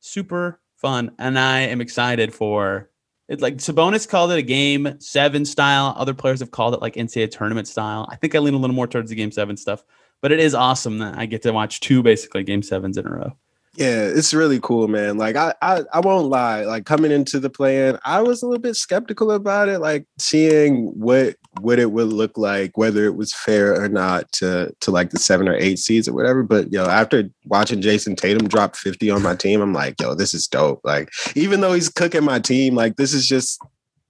super 0.00 0.60
fun, 0.76 1.12
and 1.18 1.38
I 1.38 1.60
am 1.60 1.80
excited 1.80 2.34
for 2.34 2.90
it. 3.28 3.40
Like 3.40 3.56
Sabonis 3.58 4.08
called 4.08 4.32
it 4.32 4.38
a 4.38 4.42
game 4.42 4.96
seven 4.98 5.44
style. 5.44 5.94
Other 5.96 6.14
players 6.14 6.40
have 6.40 6.50
called 6.50 6.74
it 6.74 6.82
like 6.82 6.94
NCAA 6.94 7.30
tournament 7.30 7.68
style. 7.68 8.08
I 8.10 8.16
think 8.16 8.34
I 8.34 8.40
lean 8.40 8.54
a 8.54 8.58
little 8.58 8.76
more 8.76 8.88
towards 8.88 9.10
the 9.10 9.16
game 9.16 9.30
seven 9.30 9.56
stuff. 9.56 9.84
But 10.20 10.32
it 10.32 10.40
is 10.40 10.54
awesome 10.54 10.98
that 10.98 11.18
I 11.18 11.26
get 11.26 11.42
to 11.42 11.52
watch 11.52 11.80
two 11.80 12.02
basically 12.02 12.44
game 12.44 12.62
sevens 12.62 12.96
in 12.96 13.06
a 13.06 13.10
row. 13.10 13.36
Yeah, 13.74 14.02
it's 14.02 14.34
really 14.34 14.60
cool, 14.60 14.86
man. 14.86 15.16
Like 15.16 15.34
I, 15.34 15.54
I, 15.62 15.82
I 15.94 16.00
won't 16.00 16.28
lie. 16.28 16.64
Like 16.64 16.84
coming 16.84 17.10
into 17.10 17.40
the 17.40 17.48
plan, 17.48 17.98
I 18.04 18.20
was 18.20 18.42
a 18.42 18.46
little 18.46 18.60
bit 18.60 18.76
skeptical 18.76 19.30
about 19.30 19.70
it. 19.70 19.78
Like 19.78 20.06
seeing 20.18 20.88
what 20.88 21.36
what 21.60 21.78
it 21.78 21.90
would 21.90 22.08
look 22.08 22.36
like, 22.36 22.76
whether 22.76 23.06
it 23.06 23.16
was 23.16 23.32
fair 23.32 23.80
or 23.80 23.88
not 23.88 24.30
to 24.32 24.74
to 24.80 24.90
like 24.90 25.08
the 25.10 25.18
seven 25.18 25.48
or 25.48 25.54
eight 25.54 25.78
seeds 25.78 26.06
or 26.06 26.12
whatever. 26.12 26.42
But 26.42 26.70
yo, 26.70 26.84
after 26.84 27.30
watching 27.46 27.80
Jayson 27.80 28.14
Tatum 28.14 28.46
drop 28.46 28.76
fifty 28.76 29.10
on 29.10 29.22
my 29.22 29.34
team, 29.34 29.62
I'm 29.62 29.72
like, 29.72 29.98
yo, 29.98 30.14
this 30.14 30.34
is 30.34 30.46
dope. 30.46 30.82
Like 30.84 31.08
even 31.34 31.62
though 31.62 31.72
he's 31.72 31.88
cooking 31.88 32.24
my 32.24 32.40
team, 32.40 32.74
like 32.74 32.96
this 32.96 33.14
is 33.14 33.26
just 33.26 33.58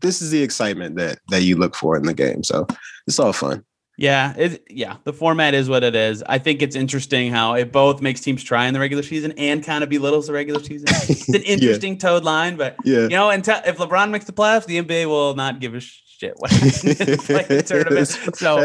this 0.00 0.20
is 0.20 0.32
the 0.32 0.42
excitement 0.42 0.96
that 0.96 1.20
that 1.30 1.42
you 1.42 1.56
look 1.56 1.76
for 1.76 1.96
in 1.96 2.02
the 2.02 2.14
game. 2.14 2.42
So 2.42 2.66
it's 3.06 3.20
all 3.20 3.32
fun. 3.32 3.64
Yeah, 3.98 4.34
it, 4.36 4.64
yeah. 4.70 4.96
The 5.04 5.12
format 5.12 5.54
is 5.54 5.68
what 5.68 5.84
it 5.84 5.94
is. 5.94 6.22
I 6.26 6.38
think 6.38 6.62
it's 6.62 6.74
interesting 6.74 7.30
how 7.30 7.54
it 7.54 7.70
both 7.72 8.00
makes 8.00 8.20
teams 8.20 8.42
try 8.42 8.66
in 8.66 8.74
the 8.74 8.80
regular 8.80 9.02
season 9.02 9.32
and 9.36 9.62
kind 9.62 9.84
of 9.84 9.90
belittles 9.90 10.26
the 10.28 10.32
regular 10.32 10.62
season. 10.62 10.88
It's 11.08 11.28
an 11.28 11.34
Yeah. 11.34 11.40
interesting 11.52 11.98
toed 11.98 12.24
line, 12.24 12.56
but 12.56 12.76
Yeah. 12.84 13.02
you 13.02 13.10
know, 13.10 13.30
until 13.30 13.60
if 13.66 13.76
LeBron 13.76 14.10
makes 14.10 14.24
the 14.24 14.32
playoffs, 14.32 14.64
the 14.66 14.78
NBA 14.82 15.06
will 15.06 15.34
not 15.34 15.60
give 15.60 15.74
a 15.74 15.80
shit 15.80 16.32
what 16.38 16.50
happens 16.50 16.84
in 16.84 16.96
the 16.96 17.16
play 17.46 17.62
tournament. 17.62 18.08
So 18.36 18.58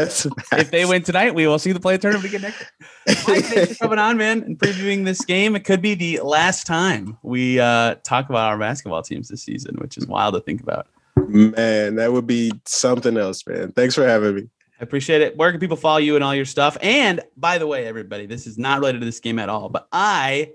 if 0.56 0.70
they 0.70 0.84
win 0.86 1.02
tonight, 1.02 1.34
we 1.34 1.46
will 1.46 1.58
see 1.58 1.72
the 1.72 1.80
play 1.80 1.98
tournament 1.98 2.24
again 2.26 2.40
next. 2.42 2.64
Mike, 3.28 3.44
thanks 3.44 3.72
for 3.76 3.84
coming 3.84 3.98
on, 3.98 4.16
man, 4.16 4.42
and 4.44 4.58
previewing 4.58 5.04
this 5.04 5.24
game. 5.24 5.54
It 5.56 5.64
could 5.64 5.82
be 5.82 5.94
the 5.94 6.20
last 6.20 6.66
time 6.66 7.18
we 7.22 7.60
uh, 7.60 7.96
talk 8.02 8.30
about 8.30 8.48
our 8.48 8.58
basketball 8.58 9.02
teams 9.02 9.28
this 9.28 9.42
season, 9.42 9.76
which 9.76 9.98
is 9.98 10.06
wild 10.06 10.34
to 10.34 10.40
think 10.40 10.62
about. 10.62 10.86
Man, 11.16 11.96
that 11.96 12.12
would 12.12 12.26
be 12.26 12.52
something 12.64 13.16
else, 13.18 13.46
man. 13.46 13.72
Thanks 13.72 13.94
for 13.94 14.06
having 14.06 14.34
me. 14.36 14.48
I 14.80 14.84
appreciate 14.84 15.22
it. 15.22 15.36
Where 15.36 15.50
can 15.50 15.60
people 15.60 15.76
follow 15.76 15.98
you 15.98 16.14
and 16.14 16.22
all 16.22 16.34
your 16.34 16.44
stuff? 16.44 16.76
And 16.80 17.20
by 17.36 17.58
the 17.58 17.66
way, 17.66 17.86
everybody, 17.86 18.26
this 18.26 18.46
is 18.46 18.58
not 18.58 18.78
related 18.78 19.00
to 19.00 19.06
this 19.06 19.20
game 19.20 19.38
at 19.38 19.48
all, 19.48 19.68
but 19.68 19.88
I 19.92 20.52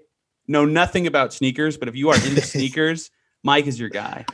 know 0.47 0.65
nothing 0.65 1.07
about 1.07 1.33
sneakers. 1.33 1.77
But 1.77 1.89
if 1.89 1.95
you 1.95 2.09
are 2.09 2.15
into 2.15 2.41
sneakers, 2.41 3.11
Mike 3.43 3.67
is 3.67 3.79
your 3.79 3.89
guy. 3.89 4.25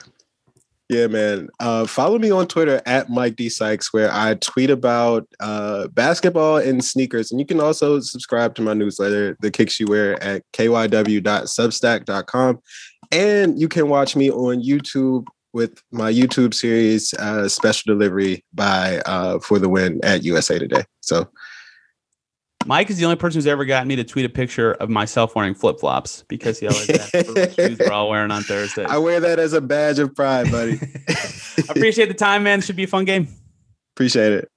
Yeah, 0.89 1.07
man. 1.07 1.49
Uh, 1.59 1.85
follow 1.85 2.17
me 2.17 2.31
on 2.31 2.47
Twitter 2.47 2.81
at 2.87 3.11
Mike 3.11 3.35
D 3.35 3.47
Sykes, 3.47 3.93
where 3.93 4.11
I 4.11 4.33
tweet 4.35 4.71
about 4.71 5.27
uh, 5.39 5.87
basketball 5.89 6.57
and 6.57 6.83
sneakers. 6.83 7.31
And 7.31 7.39
you 7.39 7.45
can 7.45 7.59
also 7.59 7.99
subscribe 7.99 8.55
to 8.55 8.63
my 8.63 8.73
newsletter, 8.73 9.37
The 9.39 9.51
Kicks 9.51 9.79
You 9.79 9.85
Wear, 9.87 10.21
at 10.23 10.41
kyw.substack.com. 10.53 12.59
And 13.11 13.61
you 13.61 13.67
can 13.67 13.87
watch 13.87 14.15
me 14.15 14.31
on 14.31 14.63
YouTube 14.63 15.27
with 15.53 15.81
my 15.91 16.11
YouTube 16.11 16.53
series, 16.53 17.13
uh, 17.15 17.47
Special 17.47 17.93
Delivery 17.93 18.43
by 18.53 18.99
uh, 19.05 19.39
For 19.39 19.59
the 19.59 19.69
Win 19.69 19.99
at 20.03 20.23
USA 20.23 20.59
Today. 20.59 20.83
So 21.01 21.29
Mike 22.65 22.89
is 22.89 22.97
the 22.97 23.05
only 23.05 23.15
person 23.15 23.37
who's 23.37 23.47
ever 23.47 23.65
gotten 23.65 23.87
me 23.87 23.95
to 23.95 24.03
tweet 24.03 24.25
a 24.25 24.29
picture 24.29 24.73
of 24.73 24.89
myself 24.89 25.35
wearing 25.35 25.55
flip 25.55 25.79
flops 25.79 26.23
because 26.27 26.59
he 26.59 26.67
always 26.67 26.87
what 26.87 27.55
shoes 27.55 27.79
we're 27.79 27.91
all 27.91 28.09
wearing 28.09 28.31
on 28.31 28.43
Thursday. 28.43 28.83
I 28.89 28.97
wear 28.97 29.19
that 29.21 29.39
as 29.39 29.53
a 29.53 29.61
badge 29.61 29.97
of 29.99 30.13
pride, 30.13 30.51
buddy. 30.51 30.73
Appreciate 31.69 32.07
the 32.07 32.13
time, 32.13 32.43
man. 32.43 32.61
Should 32.61 32.75
be 32.75 32.83
a 32.83 32.87
fun 32.87 33.05
game. 33.05 33.27
Appreciate 33.95 34.33
it. 34.33 34.51